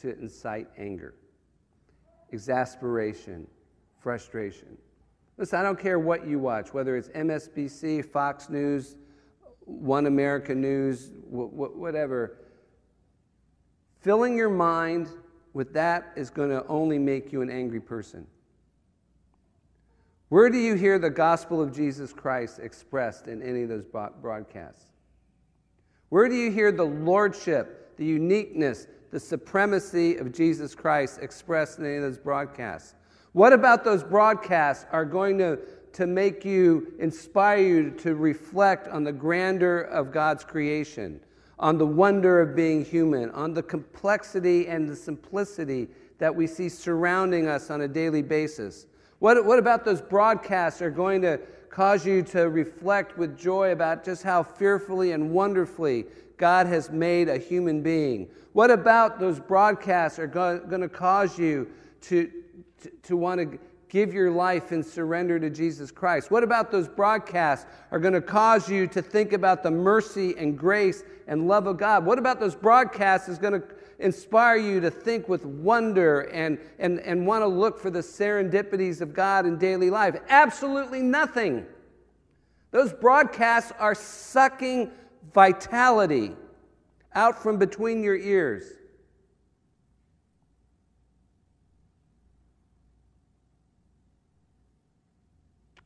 to 0.00 0.18
incite 0.18 0.66
anger, 0.76 1.14
exasperation, 2.32 3.46
frustration. 4.00 4.76
Listen, 5.36 5.60
I 5.60 5.62
don't 5.62 5.78
care 5.78 6.00
what 6.00 6.26
you 6.26 6.40
watch, 6.40 6.74
whether 6.74 6.96
it's 6.96 7.08
MSNBC, 7.10 8.04
Fox 8.10 8.50
News, 8.50 8.96
One 9.60 10.06
America 10.06 10.54
News, 10.54 11.12
whatever. 11.28 12.38
Filling 14.00 14.36
your 14.36 14.50
mind 14.50 15.08
with 15.54 15.72
that 15.72 16.12
is 16.16 16.28
going 16.28 16.50
to 16.50 16.66
only 16.66 16.98
make 16.98 17.32
you 17.32 17.40
an 17.40 17.48
angry 17.48 17.80
person. 17.80 18.26
Where 20.28 20.50
do 20.50 20.58
you 20.58 20.74
hear 20.74 20.98
the 20.98 21.10
gospel 21.10 21.62
of 21.62 21.72
Jesus 21.72 22.12
Christ 22.12 22.58
expressed 22.58 23.28
in 23.28 23.40
any 23.40 23.62
of 23.62 23.68
those 23.68 23.84
broadcasts? 24.20 24.86
Where 26.08 26.28
do 26.28 26.34
you 26.34 26.50
hear 26.50 26.72
the 26.72 26.84
lordship, 26.84 27.96
the 27.96 28.04
uniqueness, 28.04 28.88
the 29.10 29.20
supremacy 29.20 30.16
of 30.16 30.32
Jesus 30.32 30.74
Christ 30.74 31.20
expressed 31.22 31.78
in 31.78 31.86
any 31.86 31.96
of 31.96 32.02
those 32.02 32.18
broadcasts? 32.18 32.94
What 33.32 33.52
about 33.52 33.84
those 33.84 34.02
broadcasts 34.02 34.86
are 34.90 35.04
going 35.04 35.38
to, 35.38 35.58
to 35.92 36.06
make 36.06 36.44
you, 36.44 36.94
inspire 36.98 37.58
you 37.58 37.90
to 37.98 38.16
reflect 38.16 38.88
on 38.88 39.04
the 39.04 39.12
grandeur 39.12 39.80
of 39.80 40.12
God's 40.12 40.44
creation, 40.44 41.20
on 41.64 41.78
the 41.78 41.86
wonder 41.86 42.42
of 42.42 42.54
being 42.54 42.84
human, 42.84 43.30
on 43.30 43.54
the 43.54 43.62
complexity 43.62 44.68
and 44.68 44.86
the 44.86 44.94
simplicity 44.94 45.88
that 46.18 46.32
we 46.32 46.46
see 46.46 46.68
surrounding 46.68 47.48
us 47.48 47.70
on 47.70 47.80
a 47.80 47.88
daily 47.88 48.20
basis? 48.20 48.84
What, 49.18 49.42
what 49.46 49.58
about 49.58 49.82
those 49.82 50.02
broadcasts 50.02 50.82
are 50.82 50.90
going 50.90 51.22
to 51.22 51.40
cause 51.70 52.04
you 52.04 52.22
to 52.24 52.50
reflect 52.50 53.16
with 53.16 53.38
joy 53.38 53.72
about 53.72 54.04
just 54.04 54.22
how 54.22 54.42
fearfully 54.42 55.12
and 55.12 55.30
wonderfully 55.30 56.04
God 56.36 56.66
has 56.66 56.90
made 56.90 57.30
a 57.30 57.38
human 57.38 57.82
being? 57.82 58.28
What 58.52 58.70
about 58.70 59.18
those 59.18 59.40
broadcasts 59.40 60.18
are 60.18 60.26
going 60.26 60.82
to 60.82 60.88
cause 60.90 61.38
you 61.38 61.70
to, 62.02 62.30
to, 62.82 62.90
to 63.04 63.16
want 63.16 63.40
to 63.40 63.58
give 63.94 64.12
your 64.12 64.28
life 64.28 64.72
and 64.72 64.84
surrender 64.84 65.38
to 65.38 65.48
Jesus 65.48 65.92
Christ? 65.92 66.28
What 66.28 66.42
about 66.42 66.72
those 66.72 66.88
broadcasts 66.88 67.64
are 67.92 68.00
going 68.00 68.12
to 68.12 68.20
cause 68.20 68.68
you 68.68 68.88
to 68.88 69.00
think 69.00 69.32
about 69.32 69.62
the 69.62 69.70
mercy 69.70 70.34
and 70.36 70.58
grace 70.58 71.04
and 71.28 71.46
love 71.46 71.68
of 71.68 71.78
God? 71.78 72.04
What 72.04 72.18
about 72.18 72.40
those 72.40 72.56
broadcasts 72.56 73.28
is 73.28 73.38
going 73.38 73.52
to 73.52 73.62
inspire 74.00 74.56
you 74.56 74.80
to 74.80 74.90
think 74.90 75.28
with 75.28 75.46
wonder 75.46 76.22
and, 76.22 76.58
and, 76.80 76.98
and 76.98 77.24
want 77.24 77.42
to 77.42 77.46
look 77.46 77.78
for 77.78 77.88
the 77.88 78.00
serendipities 78.00 79.00
of 79.00 79.14
God 79.14 79.46
in 79.46 79.58
daily 79.58 79.90
life? 79.90 80.16
Absolutely 80.28 81.00
nothing. 81.00 81.64
Those 82.72 82.92
broadcasts 82.92 83.70
are 83.78 83.94
sucking 83.94 84.90
vitality 85.32 86.32
out 87.14 87.40
from 87.40 87.58
between 87.58 88.02
your 88.02 88.16
ears. 88.16 88.64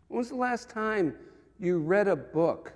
When 0.08 0.18
was 0.18 0.30
the 0.30 0.36
last 0.36 0.70
time 0.70 1.14
you 1.58 1.78
read 1.78 2.08
a 2.08 2.16
book 2.16 2.72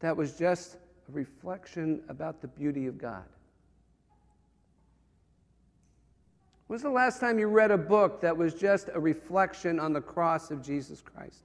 that 0.00 0.14
was 0.14 0.38
just 0.38 0.76
a 1.08 1.12
reflection 1.12 2.02
about 2.08 2.42
the 2.42 2.48
beauty 2.48 2.86
of 2.86 2.98
God? 2.98 3.24
When 6.66 6.76
was 6.76 6.82
the 6.82 6.90
last 6.90 7.20
time 7.20 7.38
you 7.38 7.48
read 7.48 7.70
a 7.70 7.78
book 7.78 8.20
that 8.20 8.36
was 8.36 8.54
just 8.54 8.90
a 8.92 9.00
reflection 9.00 9.80
on 9.80 9.92
the 9.92 10.00
cross 10.00 10.50
of 10.50 10.62
Jesus 10.62 11.00
Christ? 11.00 11.44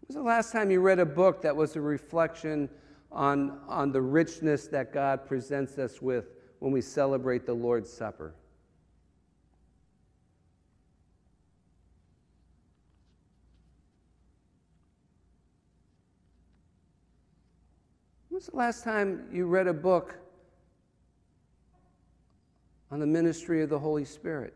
When 0.00 0.08
was 0.08 0.16
the 0.16 0.22
last 0.22 0.52
time 0.52 0.70
you 0.70 0.80
read 0.80 0.98
a 0.98 1.06
book 1.06 1.42
that 1.42 1.54
was 1.54 1.76
a 1.76 1.80
reflection 1.80 2.68
on, 3.10 3.60
on 3.68 3.92
the 3.92 4.00
richness 4.00 4.66
that 4.68 4.92
God 4.92 5.26
presents 5.26 5.78
us 5.78 6.02
with 6.02 6.26
when 6.58 6.72
we 6.72 6.80
celebrate 6.80 7.46
the 7.46 7.54
Lord's 7.54 7.92
Supper? 7.92 8.34
When's 18.36 18.46
the 18.48 18.56
last 18.56 18.84
time 18.84 19.28
you 19.32 19.46
read 19.46 19.66
a 19.66 19.72
book 19.72 20.14
on 22.90 23.00
the 23.00 23.06
ministry 23.06 23.62
of 23.62 23.70
the 23.70 23.78
Holy 23.78 24.04
Spirit? 24.04 24.54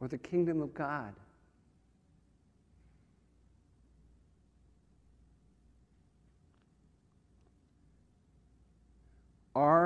Or 0.00 0.08
the 0.08 0.16
kingdom 0.16 0.62
of 0.62 0.72
God? 0.72 1.12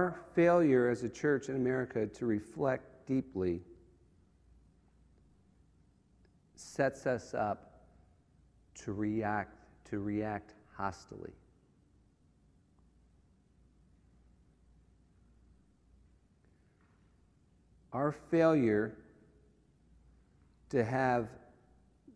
Our 0.08 0.18
failure 0.34 0.88
as 0.88 1.02
a 1.02 1.08
church 1.10 1.50
in 1.50 1.56
America 1.56 2.06
to 2.06 2.24
reflect 2.24 3.06
deeply 3.06 3.60
sets 6.54 7.06
us 7.06 7.34
up 7.34 7.82
to 8.84 8.94
react, 8.94 9.58
to 9.90 9.98
react 9.98 10.54
hostily. 10.74 11.32
Our 17.92 18.12
failure 18.30 18.96
to 20.70 20.82
have 20.82 21.28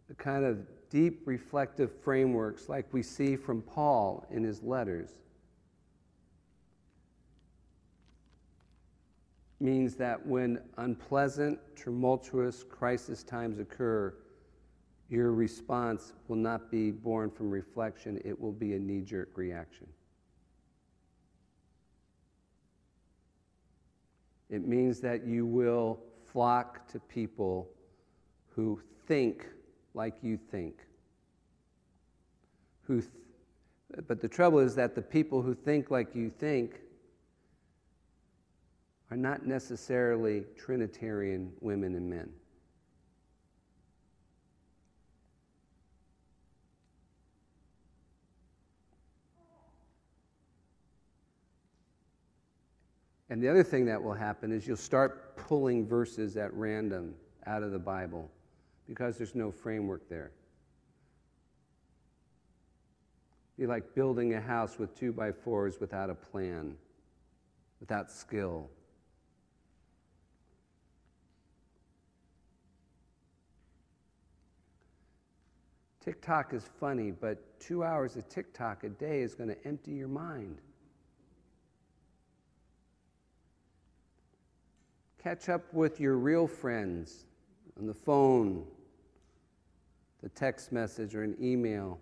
the 0.09 0.15
kind 0.15 0.47
of 0.47 0.67
deep 0.89 1.25
reflective 1.27 1.93
frameworks 2.01 2.71
like 2.71 2.87
we 2.91 3.03
see 3.03 3.37
from 3.37 3.61
Paul 3.61 4.27
in 4.31 4.43
his 4.43 4.63
letters 4.63 5.11
means 9.63 9.95
that 9.95 10.25
when 10.27 10.61
unpleasant, 10.77 11.59
tumultuous 11.77 12.65
crisis 12.65 13.23
times 13.23 13.59
occur, 13.59 14.15
your 15.09 15.33
response 15.33 16.15
will 16.29 16.37
not 16.37 16.71
be 16.71 16.91
born 16.91 17.31
from 17.31 17.51
reflection, 17.51 18.21
it 18.25 18.39
will 18.39 18.53
be 18.53 18.75
a 18.75 18.79
knee 18.79 19.03
jerk 19.03 19.31
reaction. 19.37 19.87
It 24.51 24.67
means 24.67 25.01
that 25.01 25.27
you 25.27 25.47
will 25.47 26.01
flock 26.33 26.87
to 26.89 26.99
people 26.99 27.69
who 28.55 28.81
think 29.07 29.47
like 29.95 30.17
you 30.23 30.39
think. 30.51 30.77
Who 32.83 33.01
th- 33.01 33.13
but 34.07 34.21
the 34.21 34.29
trouble 34.29 34.59
is 34.59 34.75
that 34.75 34.95
the 34.95 35.03
people 35.03 35.43
who 35.43 35.55
think 35.55 35.91
like 35.91 36.15
you 36.15 36.31
think 36.31 36.81
are 39.13 39.17
not 39.17 39.45
necessarily 39.45 40.43
Trinitarian 40.57 41.53
women 41.61 41.95
and 41.97 42.09
men. 42.09 42.31
And 53.29 53.43
the 53.43 53.51
other 53.51 53.63
thing 53.63 53.85
that 53.85 54.03
will 54.03 54.15
happen 54.15 54.51
is 54.51 54.67
you'll 54.67 54.79
start 54.79 55.37
pulling 55.37 55.87
verses 55.87 56.39
at 56.39 56.51
random 56.55 57.15
out 57.47 57.63
of 57.63 57.71
the 57.71 57.79
Bible 57.79 58.31
because 58.89 59.19
there's 59.19 59.35
no 59.35 59.51
framework 59.51 60.09
there. 60.09 60.31
Be 63.59 63.67
like 63.67 63.95
building 63.95 64.33
a 64.33 64.41
house 64.41 64.79
with 64.79 64.99
two 64.99 65.13
by 65.13 65.33
fours 65.33 65.81
without 65.81 66.09
a 66.09 66.15
plan, 66.15 66.77
without 67.79 68.11
skill. 68.11 68.71
TikTok 76.05 76.53
is 76.53 76.69
funny, 76.81 77.13
but 77.13 77.39
two 77.61 77.85
hours 77.85 78.17
of 78.17 78.29
TikTok 78.29 78.83
a 78.85 78.89
day 78.89 79.21
is 79.21 79.35
going 79.35 79.49
to 79.51 79.67
empty 79.67 79.93
your 79.93 80.09
mind. 80.09 80.59
Catch 85.23 85.49
up 85.49 85.73
with 85.73 86.01
your 86.01 86.17
real 86.17 86.49
friends 86.49 87.27
on 87.79 87.87
the 87.87 87.95
phone, 87.95 88.67
the 90.23 90.29
text 90.31 90.73
message, 90.73 91.15
or 91.15 91.23
an 91.23 91.37
email. 91.41 92.01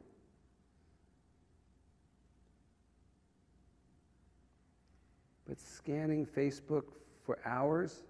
But 5.46 5.60
scanning 5.60 6.24
Facebook 6.24 6.84
for 7.26 7.38
hours, 7.44 8.02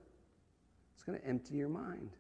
it's 0.95 1.03
going 1.03 1.19
to 1.19 1.27
empty 1.27 1.57
your 1.57 1.69
mind. 1.69 2.11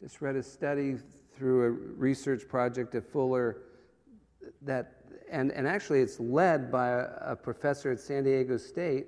Just 0.00 0.20
read 0.20 0.36
a 0.36 0.42
study 0.42 0.96
through 1.34 1.64
a 1.64 1.70
research 1.70 2.48
project 2.48 2.94
at 2.94 3.04
Fuller 3.04 3.62
that, 4.62 5.04
and, 5.30 5.50
and 5.52 5.66
actually 5.66 6.00
it's 6.00 6.20
led 6.20 6.70
by 6.70 6.88
a, 6.88 7.06
a 7.20 7.36
professor 7.36 7.92
at 7.92 8.00
San 8.00 8.24
Diego 8.24 8.56
State, 8.56 9.06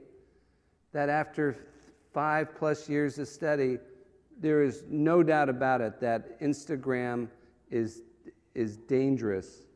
that 0.92 1.08
after 1.08 1.56
five 2.12 2.54
plus 2.56 2.88
years 2.88 3.18
of 3.18 3.28
study, 3.28 3.78
there 4.40 4.62
is 4.62 4.84
no 4.88 5.22
doubt 5.22 5.48
about 5.48 5.80
it 5.80 6.00
that 6.00 6.40
Instagram 6.40 7.28
is, 7.70 8.02
is 8.54 8.76
dangerous 8.76 9.66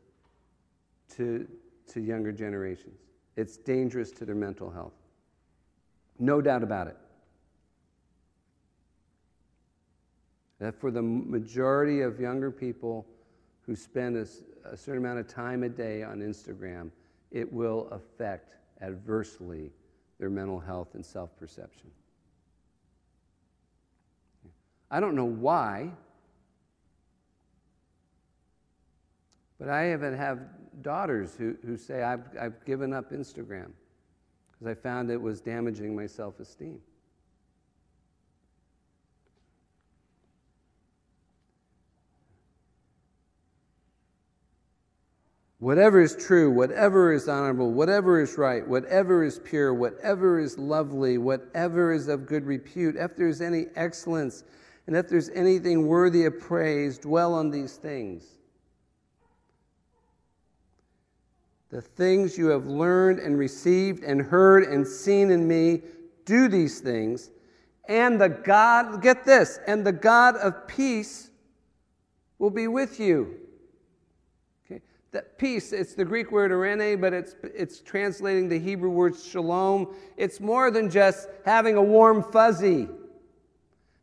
to, 1.15 1.47
to 1.87 2.01
younger 2.01 2.31
generations. 2.31 2.99
It's 3.35 3.57
dangerous 3.57 4.11
to 4.11 4.25
their 4.25 4.35
mental 4.35 4.69
health. 4.69 4.93
No 6.19 6.41
doubt 6.41 6.63
about 6.63 6.87
it. 6.87 6.97
That 10.63 10.79
for 10.79 10.91
the 10.91 11.01
majority 11.01 11.99
of 11.99 12.21
younger 12.21 12.49
people 12.49 13.05
who 13.65 13.75
spend 13.75 14.15
a, 14.15 14.25
a 14.63 14.77
certain 14.77 15.03
amount 15.03 15.19
of 15.19 15.27
time 15.27 15.63
a 15.63 15.67
day 15.67 16.03
on 16.03 16.21
Instagram, 16.21 16.89
it 17.31 17.51
will 17.51 17.89
affect 17.91 18.55
adversely 18.79 19.71
their 20.19 20.29
mental 20.29 20.61
health 20.61 20.95
and 20.95 21.05
self 21.05 21.37
perception. 21.37 21.91
I 24.89 25.01
don't 25.01 25.15
know 25.15 25.25
why, 25.25 25.91
but 29.59 29.67
I 29.67 29.91
even 29.91 30.15
have 30.15 30.39
daughters 30.81 31.35
who, 31.35 31.57
who 31.65 31.75
say, 31.75 32.03
I've, 32.03 32.23
I've 32.39 32.63
given 32.63 32.93
up 32.93 33.11
Instagram 33.11 33.71
because 34.53 34.67
I 34.67 34.75
found 34.75 35.11
it 35.11 35.21
was 35.21 35.41
damaging 35.41 35.93
my 35.93 36.05
self 36.05 36.39
esteem. 36.39 36.79
Whatever 45.63 46.01
is 46.01 46.17
true, 46.17 46.51
whatever 46.51 47.13
is 47.13 47.29
honorable, 47.29 47.71
whatever 47.71 48.19
is 48.19 48.37
right, 48.37 48.67
whatever 48.67 49.23
is 49.23 49.39
pure, 49.39 49.73
whatever 49.73 50.37
is 50.37 50.57
lovely, 50.57 51.17
whatever 51.17 51.93
is 51.93 52.09
of 52.09 52.25
good 52.25 52.45
repute, 52.45 52.97
if 52.97 53.15
there 53.15 53.29
is 53.29 53.41
any 53.41 53.67
excellence, 53.77 54.43
and 54.87 54.95
if 54.97 55.07
there's 55.07 55.29
anything 55.29 55.87
worthy 55.87 56.25
of 56.25 56.37
praise, 56.37 56.97
dwell 56.97 57.33
on 57.33 57.49
these 57.49 57.77
things. 57.77 58.25
The 61.69 61.81
things 61.81 62.37
you 62.37 62.47
have 62.47 62.65
learned 62.65 63.19
and 63.19 63.37
received 63.37 64.03
and 64.03 64.21
heard 64.21 64.65
and 64.65 64.85
seen 64.85 65.31
in 65.31 65.47
me, 65.47 65.81
do 66.25 66.49
these 66.49 66.81
things, 66.81 67.31
and 67.87 68.19
the 68.19 68.27
God, 68.27 69.01
get 69.01 69.23
this, 69.23 69.59
and 69.65 69.87
the 69.87 69.93
God 69.93 70.35
of 70.35 70.67
peace 70.67 71.29
will 72.37 72.49
be 72.49 72.67
with 72.67 72.99
you. 72.99 73.42
That 75.13 75.37
peace, 75.37 75.71
it's 75.71 75.93
the 75.93 76.03
Greek 76.03 76.31
word 76.31 76.51
eirene, 76.51 76.99
but 76.99 77.13
it's, 77.13 77.35
it's 77.43 77.79
translating 77.79 78.49
the 78.49 78.59
Hebrew 78.59 78.89
word 78.89 79.15
shalom. 79.15 79.95
It's 80.17 80.39
more 80.39 80.69
than 80.69 80.89
just 80.89 81.29
having 81.45 81.77
a 81.77 81.81
warm 81.81 82.21
fuzzy. 82.21 82.89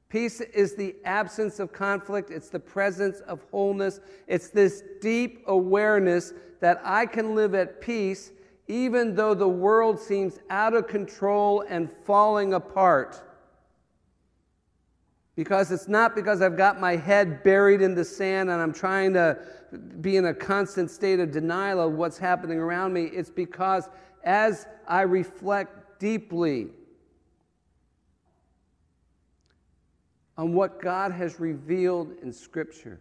Peace 0.08 0.40
is 0.40 0.74
the 0.74 0.96
absence 1.04 1.60
of 1.60 1.72
conflict, 1.72 2.30
it's 2.30 2.48
the 2.48 2.58
presence 2.58 3.20
of 3.20 3.44
wholeness. 3.50 4.00
It's 4.26 4.48
this 4.48 4.82
deep 5.00 5.44
awareness 5.46 6.32
that 6.60 6.80
I 6.84 7.06
can 7.06 7.34
live 7.34 7.54
at 7.54 7.80
peace 7.80 8.32
even 8.70 9.16
though 9.16 9.34
the 9.34 9.48
world 9.48 9.98
seems 9.98 10.38
out 10.48 10.74
of 10.74 10.86
control 10.86 11.64
and 11.68 11.90
falling 12.04 12.54
apart. 12.54 13.20
Because 15.34 15.72
it's 15.72 15.88
not 15.88 16.14
because 16.14 16.40
I've 16.40 16.56
got 16.56 16.80
my 16.80 16.94
head 16.94 17.42
buried 17.42 17.82
in 17.82 17.96
the 17.96 18.04
sand 18.04 18.48
and 18.48 18.62
I'm 18.62 18.72
trying 18.72 19.12
to 19.14 19.38
be 20.00 20.16
in 20.16 20.26
a 20.26 20.34
constant 20.34 20.90
state 20.90 21.20
of 21.20 21.30
denial 21.30 21.80
of 21.80 21.94
what's 21.94 22.18
happening 22.18 22.58
around 22.58 22.92
me. 22.92 23.04
It's 23.04 23.30
because 23.30 23.88
as 24.24 24.66
I 24.86 25.02
reflect 25.02 26.00
deeply 26.00 26.68
on 30.36 30.54
what 30.54 30.80
God 30.80 31.12
has 31.12 31.38
revealed 31.38 32.12
in 32.22 32.32
Scripture, 32.32 33.00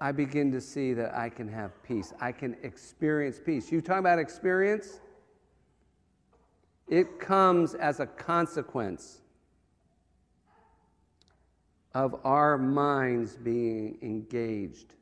I 0.00 0.12
begin 0.12 0.52
to 0.52 0.60
see 0.60 0.92
that 0.94 1.16
I 1.16 1.28
can 1.28 1.48
have 1.48 1.82
peace. 1.82 2.12
I 2.20 2.30
can 2.30 2.56
experience 2.62 3.40
peace. 3.44 3.72
You 3.72 3.80
talk 3.80 3.98
about 3.98 4.18
experience? 4.18 5.00
It 6.88 7.18
comes 7.18 7.74
as 7.74 8.00
a 8.00 8.06
consequence 8.06 9.22
of 11.94 12.20
our 12.24 12.58
minds 12.58 13.36
being 13.36 13.96
engaged. 14.02 14.94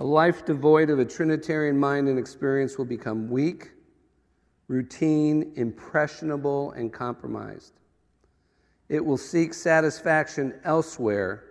A 0.00 0.04
life 0.04 0.44
devoid 0.44 0.90
of 0.90 0.98
a 0.98 1.04
Trinitarian 1.04 1.78
mind 1.78 2.08
and 2.08 2.18
experience 2.18 2.76
will 2.76 2.84
become 2.84 3.30
weak, 3.30 3.70
routine, 4.66 5.52
impressionable, 5.54 6.72
and 6.72 6.92
compromised. 6.92 7.74
It 8.88 9.04
will 9.04 9.16
seek 9.16 9.54
satisfaction 9.54 10.54
elsewhere 10.64 11.44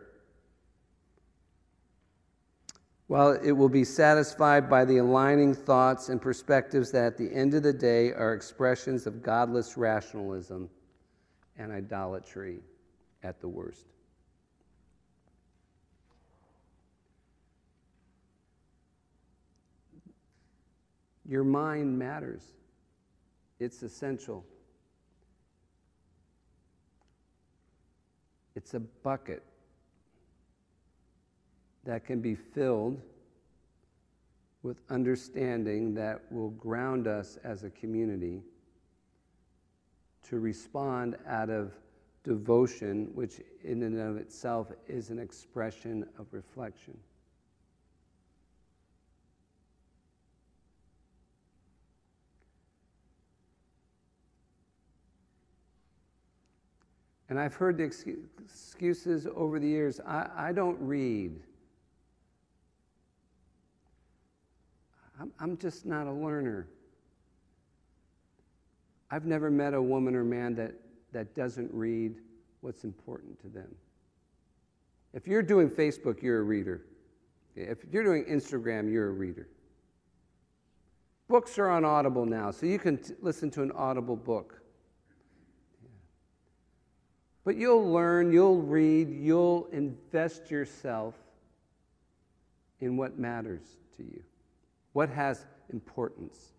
while 3.12 3.32
it 3.43 3.52
will 3.52 3.67
be 3.67 3.84
satisfied 3.84 4.69
by 4.69 4.86
the 4.86 4.95
aligning 4.95 5.54
thoughts 5.54 6.08
and 6.08 6.21
perspectives 6.21 6.91
that 6.91 7.04
at 7.04 7.17
the 7.17 7.30
end 7.34 7.54
of 7.54 7.62
the 7.62 7.74
day 7.74 8.13
are 8.13 8.34
expressions 8.34 9.06
of 9.06 9.21
godless 9.21 9.76
rationalism 9.76 10.69
and 11.58 11.74
idolatry 11.74 12.62
at 13.21 13.41
the 13.41 13.47
worst. 13.50 13.86
Your 21.28 21.43
mind 21.43 22.00
matters. 22.00 22.43
It's 23.60 23.84
essential. 23.84 24.45
It's 28.56 28.74
a 28.74 28.80
bucket 28.80 29.43
that 31.84 32.06
can 32.06 32.22
be 32.22 32.36
filled 32.36 33.02
with 34.63 34.78
understanding 34.89 35.94
that 35.96 36.22
will 36.32 36.52
ground 36.52 37.08
us 37.08 37.38
as 37.44 37.63
a 37.63 37.70
community 37.72 38.41
to 40.24 40.39
respond 40.39 41.18
out 41.28 41.49
of 41.49 41.74
devotion, 42.24 43.10
which 43.16 43.41
in 43.64 43.82
and 43.84 43.99
of 43.99 44.18
itself 44.18 44.68
is 44.88 45.10
an 45.10 45.18
expression 45.18 46.08
of 46.20 46.28
reflection. 46.32 46.95
And 57.30 57.39
I've 57.39 57.56
heard 57.56 57.78
the 57.78 57.84
excuses 57.84 59.26
over 59.34 59.58
the 59.58 59.68
years 59.68 60.01
I, 60.01 60.30
I 60.36 60.51
don't 60.51 60.78
read. 60.82 61.39
I'm, 65.22 65.32
I'm 65.39 65.57
just 65.57 65.86
not 65.86 66.07
a 66.07 66.11
learner. 66.11 66.67
I've 69.11 69.26
never 69.26 69.51
met 69.51 69.76
a 69.76 69.82
woman 69.82 70.15
or 70.15 70.24
man 70.24 70.55
that, 70.55 70.74
that 71.11 71.36
doesn't 71.36 71.69
read 71.72 72.15
what's 72.61 72.84
important 72.86 73.39
to 73.41 73.47
them. 73.49 73.76
If 75.13 75.28
you're 75.28 75.43
doing 75.43 75.69
Facebook, 75.69 76.24
you're 76.24 76.39
a 76.39 76.43
reader. 76.43 76.82
If 77.55 77.80
you're 77.91 78.03
doing 78.03 78.26
Instagram, 78.26 78.91
you're 78.91 79.09
a 79.09 79.13
reader. 79.13 79.47
Books 81.28 81.59
are 81.59 81.69
on 81.69 81.86
Audible 81.86 82.26
now, 82.26 82.49
so 82.49 82.65
you 82.65 82.80
can 82.80 82.97
t- 82.97 83.13
listen 83.22 83.51
to 83.51 83.61
an 83.61 83.72
Audible 83.74 84.15
book. 84.15 84.59
But 87.43 87.57
you'll 87.57 87.91
learn, 87.91 88.32
you'll 88.32 88.61
read, 88.61 89.09
you'll 89.09 89.67
invest 89.72 90.49
yourself 90.49 91.15
in 92.80 92.97
what 92.97 93.19
matters 93.19 93.61
to 93.97 94.03
you, 94.03 94.24
what 94.94 95.10
has 95.10 95.46
importance. 95.70 96.52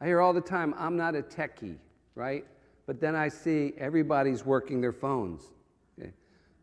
I 0.00 0.06
hear 0.06 0.20
all 0.20 0.32
the 0.32 0.40
time, 0.40 0.74
I'm 0.78 0.96
not 0.96 1.14
a 1.14 1.22
techie, 1.22 1.76
right? 2.14 2.46
But 2.86 3.00
then 3.00 3.14
I 3.14 3.28
see 3.28 3.74
everybody's 3.76 4.44
working 4.44 4.80
their 4.80 4.92
phones. 4.92 5.42
Okay? 5.98 6.12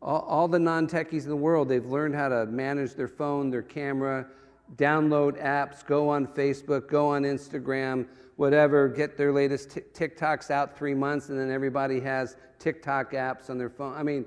All, 0.02 0.22
all 0.22 0.48
the 0.48 0.60
non 0.60 0.88
techies 0.88 1.24
in 1.24 1.30
the 1.30 1.36
world, 1.36 1.70
they've 1.70 1.86
learned 1.86 2.16
how 2.16 2.30
to 2.30 2.46
manage 2.48 2.96
their 2.96 3.08
phone, 3.08 3.50
their 3.50 3.62
camera, 3.62 4.26
download 4.76 5.42
apps, 5.42 5.86
go 5.86 6.10
on 6.10 6.28
Facebook, 6.28 6.90
go 6.90 7.10
on 7.10 7.24
Instagram, 7.24 8.08
whatever, 8.36 8.88
get 8.88 9.18
their 9.18 9.32
latest 9.32 9.72
t- 9.72 9.82
TikToks 9.94 10.50
out 10.52 10.78
three 10.78 10.96
months, 10.96 11.30
and 11.30 11.40
then 11.40 11.52
everybody 11.52 12.00
has 12.00 12.36
TikTok 12.60 13.12
apps 13.12 13.50
on 13.50 13.58
their 13.58 13.70
phone. 13.70 13.96
I 13.96 14.04
mean, 14.04 14.26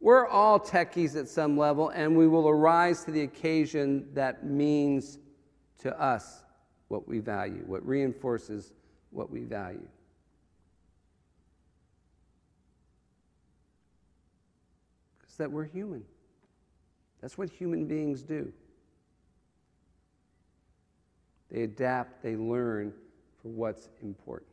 we're 0.00 0.26
all 0.26 0.58
techies 0.58 1.14
at 1.14 1.28
some 1.28 1.58
level, 1.58 1.90
and 1.90 2.16
we 2.16 2.26
will 2.26 2.48
arise 2.48 3.04
to 3.04 3.10
the 3.10 3.22
occasion 3.22 4.08
that 4.14 4.44
means 4.44 5.18
to 5.78 6.00
us 6.00 6.42
what 6.88 7.06
we 7.06 7.18
value, 7.18 7.62
what 7.66 7.86
reinforces 7.86 8.72
what 9.10 9.30
we 9.30 9.44
value. 9.44 9.86
Because 15.20 15.36
that 15.36 15.52
we're 15.52 15.64
human. 15.64 16.04
That's 17.20 17.36
what 17.36 17.50
human 17.50 17.86
beings 17.86 18.22
do. 18.22 18.50
They 21.50 21.62
adapt, 21.62 22.22
they 22.22 22.36
learn 22.36 22.94
for 23.42 23.48
what's 23.48 23.88
important. 24.02 24.49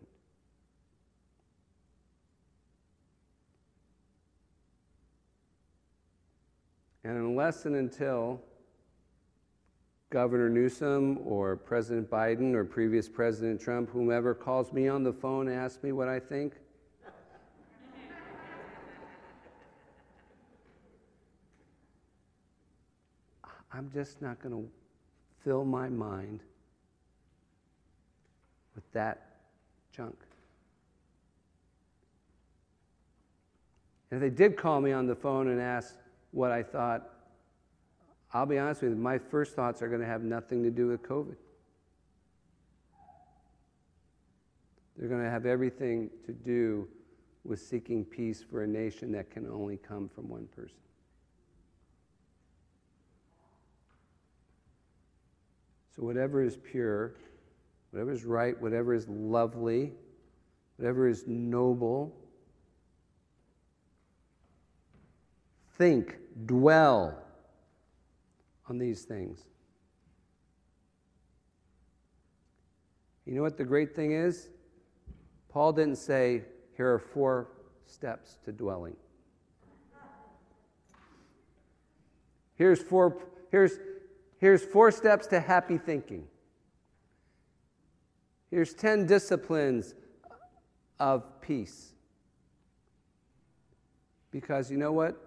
And 7.08 7.18
unless 7.18 7.66
and 7.66 7.78
until 7.78 8.42
Governor 10.10 10.50
Newsom 10.50 11.20
or 11.24 11.56
President 11.56 12.10
Biden 12.10 12.54
or 12.54 12.66
previous 12.66 13.08
President 13.08 13.62
Trump, 13.62 13.90
whomever 13.90 14.34
calls 14.34 14.74
me 14.74 14.90
on 14.90 15.04
the 15.04 15.14
phone 15.14 15.48
and 15.48 15.58
asks 15.58 15.82
me 15.82 15.94
what 15.94 16.10
I 16.10 16.20
think, 16.20 16.56
I'm 23.72 23.90
just 23.94 24.22
not 24.22 24.42
going 24.42 24.54
to 24.54 24.70
fill 25.46 25.64
my 25.64 25.88
mind 25.88 26.42
with 28.76 28.84
that 28.92 29.38
junk. 29.94 30.18
And 34.12 34.22
if 34.22 34.30
they 34.30 34.36
did 34.36 34.58
call 34.58 34.82
me 34.82 34.92
on 34.92 35.08
the 35.08 35.16
phone 35.16 35.48
and 35.48 35.62
ask 35.62 35.96
what 36.38 36.52
I 36.52 36.62
thought, 36.62 37.10
I'll 38.32 38.46
be 38.46 38.60
honest 38.60 38.84
with 38.84 38.92
you, 38.92 38.98
my 38.98 39.18
first 39.18 39.56
thoughts 39.56 39.82
are 39.82 39.88
going 39.88 40.02
to 40.02 40.06
have 40.08 40.22
nothing 40.22 40.62
to 40.62 40.70
do 40.70 40.86
with 40.86 41.02
COVID. 41.02 41.36
They're 44.96 45.10
going 45.10 45.24
to 45.24 45.30
have 45.32 45.48
everything 45.48 46.12
to 46.28 46.34
do 46.34 46.88
with 47.44 47.60
seeking 47.60 48.06
peace 48.06 48.44
for 48.48 48.62
a 48.62 48.68
nation 48.68 49.12
that 49.14 49.32
can 49.32 49.48
only 49.48 49.78
come 49.78 50.10
from 50.14 50.30
one 50.30 50.48
person. 50.56 50.78
So, 55.96 56.04
whatever 56.04 56.44
is 56.44 56.56
pure, 56.56 57.16
whatever 57.90 58.12
is 58.12 58.26
right, 58.26 58.62
whatever 58.62 58.94
is 58.94 59.08
lovely, 59.08 59.92
whatever 60.76 61.08
is 61.08 61.24
noble. 61.26 62.16
Think, 65.78 66.18
dwell 66.46 67.24
on 68.68 68.80
these 68.80 69.04
things. 69.04 69.46
You 73.26 73.36
know 73.36 73.42
what 73.42 73.58
the 73.58 73.64
great 73.64 73.96
thing 73.96 74.14
is? 74.14 74.50
Paul 75.50 75.74
didn't 75.74 75.98
say, 75.98 76.44
here 76.76 76.94
are 76.94 77.00
four 77.00 77.50
steps 77.86 78.38
to 78.46 78.52
dwelling. 78.52 78.96
Here's 82.56 82.82
four, 82.82 83.22
here's, 83.52 83.74
here's 84.40 84.64
four 84.64 84.92
steps 84.92 85.28
to 85.28 85.40
happy 85.40 85.78
thinking. 85.78 86.28
Here's 88.50 88.74
10 88.74 89.06
disciplines 89.06 89.94
of 91.00 91.40
peace. 91.42 91.94
Because 94.32 94.72
you 94.72 94.78
know 94.78 94.92
what? 94.92 95.27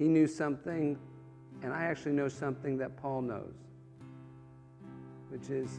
He 0.00 0.08
knew 0.08 0.26
something, 0.26 0.98
and 1.62 1.74
I 1.74 1.84
actually 1.84 2.12
know 2.12 2.28
something 2.28 2.78
that 2.78 2.96
Paul 2.96 3.20
knows, 3.20 3.52
which 5.28 5.50
is 5.50 5.78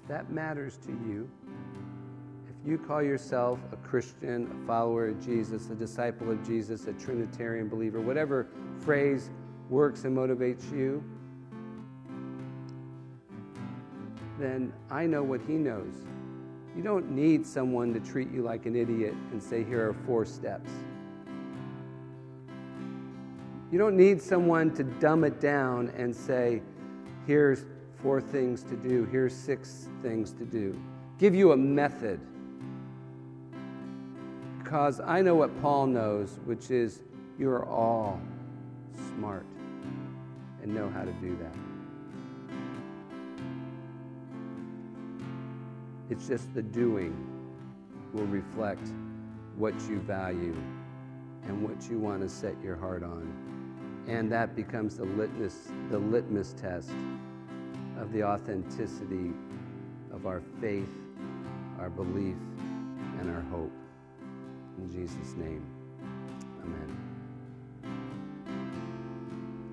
if 0.00 0.06
that 0.06 0.30
matters 0.30 0.76
to 0.86 0.92
you, 0.92 1.28
if 2.48 2.68
you 2.68 2.78
call 2.78 3.02
yourself 3.02 3.58
a 3.72 3.76
Christian, 3.78 4.48
a 4.62 4.66
follower 4.68 5.08
of 5.08 5.26
Jesus, 5.26 5.70
a 5.70 5.74
disciple 5.74 6.30
of 6.30 6.46
Jesus, 6.46 6.86
a 6.86 6.92
Trinitarian 6.92 7.68
believer, 7.68 8.00
whatever 8.00 8.46
phrase 8.84 9.28
works 9.68 10.04
and 10.04 10.16
motivates 10.16 10.70
you, 10.70 11.02
then 14.38 14.72
I 14.88 15.04
know 15.04 15.24
what 15.24 15.40
he 15.48 15.54
knows. 15.54 15.94
You 16.76 16.84
don't 16.84 17.10
need 17.10 17.44
someone 17.44 17.92
to 17.94 17.98
treat 17.98 18.30
you 18.30 18.42
like 18.42 18.66
an 18.66 18.76
idiot 18.76 19.14
and 19.32 19.42
say, 19.42 19.64
here 19.64 19.88
are 19.88 19.94
four 20.06 20.24
steps. 20.24 20.70
You 23.70 23.78
don't 23.78 23.96
need 23.96 24.22
someone 24.22 24.72
to 24.74 24.84
dumb 24.84 25.24
it 25.24 25.40
down 25.40 25.92
and 25.96 26.14
say, 26.14 26.62
here's 27.26 27.66
four 28.02 28.20
things 28.20 28.62
to 28.64 28.76
do, 28.76 29.04
here's 29.06 29.34
six 29.34 29.88
things 30.02 30.32
to 30.34 30.44
do. 30.44 30.80
Give 31.18 31.34
you 31.34 31.52
a 31.52 31.56
method. 31.56 32.18
Because 34.58 35.00
I 35.00 35.20
know 35.20 35.34
what 35.34 35.60
Paul 35.60 35.86
knows, 35.86 36.38
which 36.46 36.70
is 36.70 37.02
you're 37.38 37.66
all 37.66 38.20
smart 39.14 39.44
and 40.62 40.74
know 40.74 40.88
how 40.88 41.04
to 41.04 41.12
do 41.12 41.36
that. 41.36 41.54
It's 46.10 46.26
just 46.26 46.54
the 46.54 46.62
doing 46.62 47.14
will 48.14 48.26
reflect 48.26 48.88
what 49.56 49.74
you 49.88 49.98
value 50.00 50.56
and 51.44 51.62
what 51.62 51.90
you 51.90 51.98
want 51.98 52.22
to 52.22 52.28
set 52.28 52.54
your 52.62 52.76
heart 52.76 53.02
on. 53.02 53.47
And 54.08 54.16
mm-hmm. 54.16 54.28
that 54.30 54.56
becomes 54.56 54.96
the 54.96 55.04
litmus, 55.04 55.68
the 55.90 55.98
litmus 55.98 56.54
test 56.54 56.90
of 57.98 58.12
the 58.12 58.24
authenticity 58.24 59.32
of 60.12 60.26
our 60.26 60.42
faith, 60.60 60.88
our 61.78 61.90
belief, 61.90 62.36
and 63.20 63.30
our 63.30 63.42
hope. 63.42 63.72
In 64.78 64.90
Jesus' 64.90 65.34
name, 65.34 65.64
amen. 66.62 67.07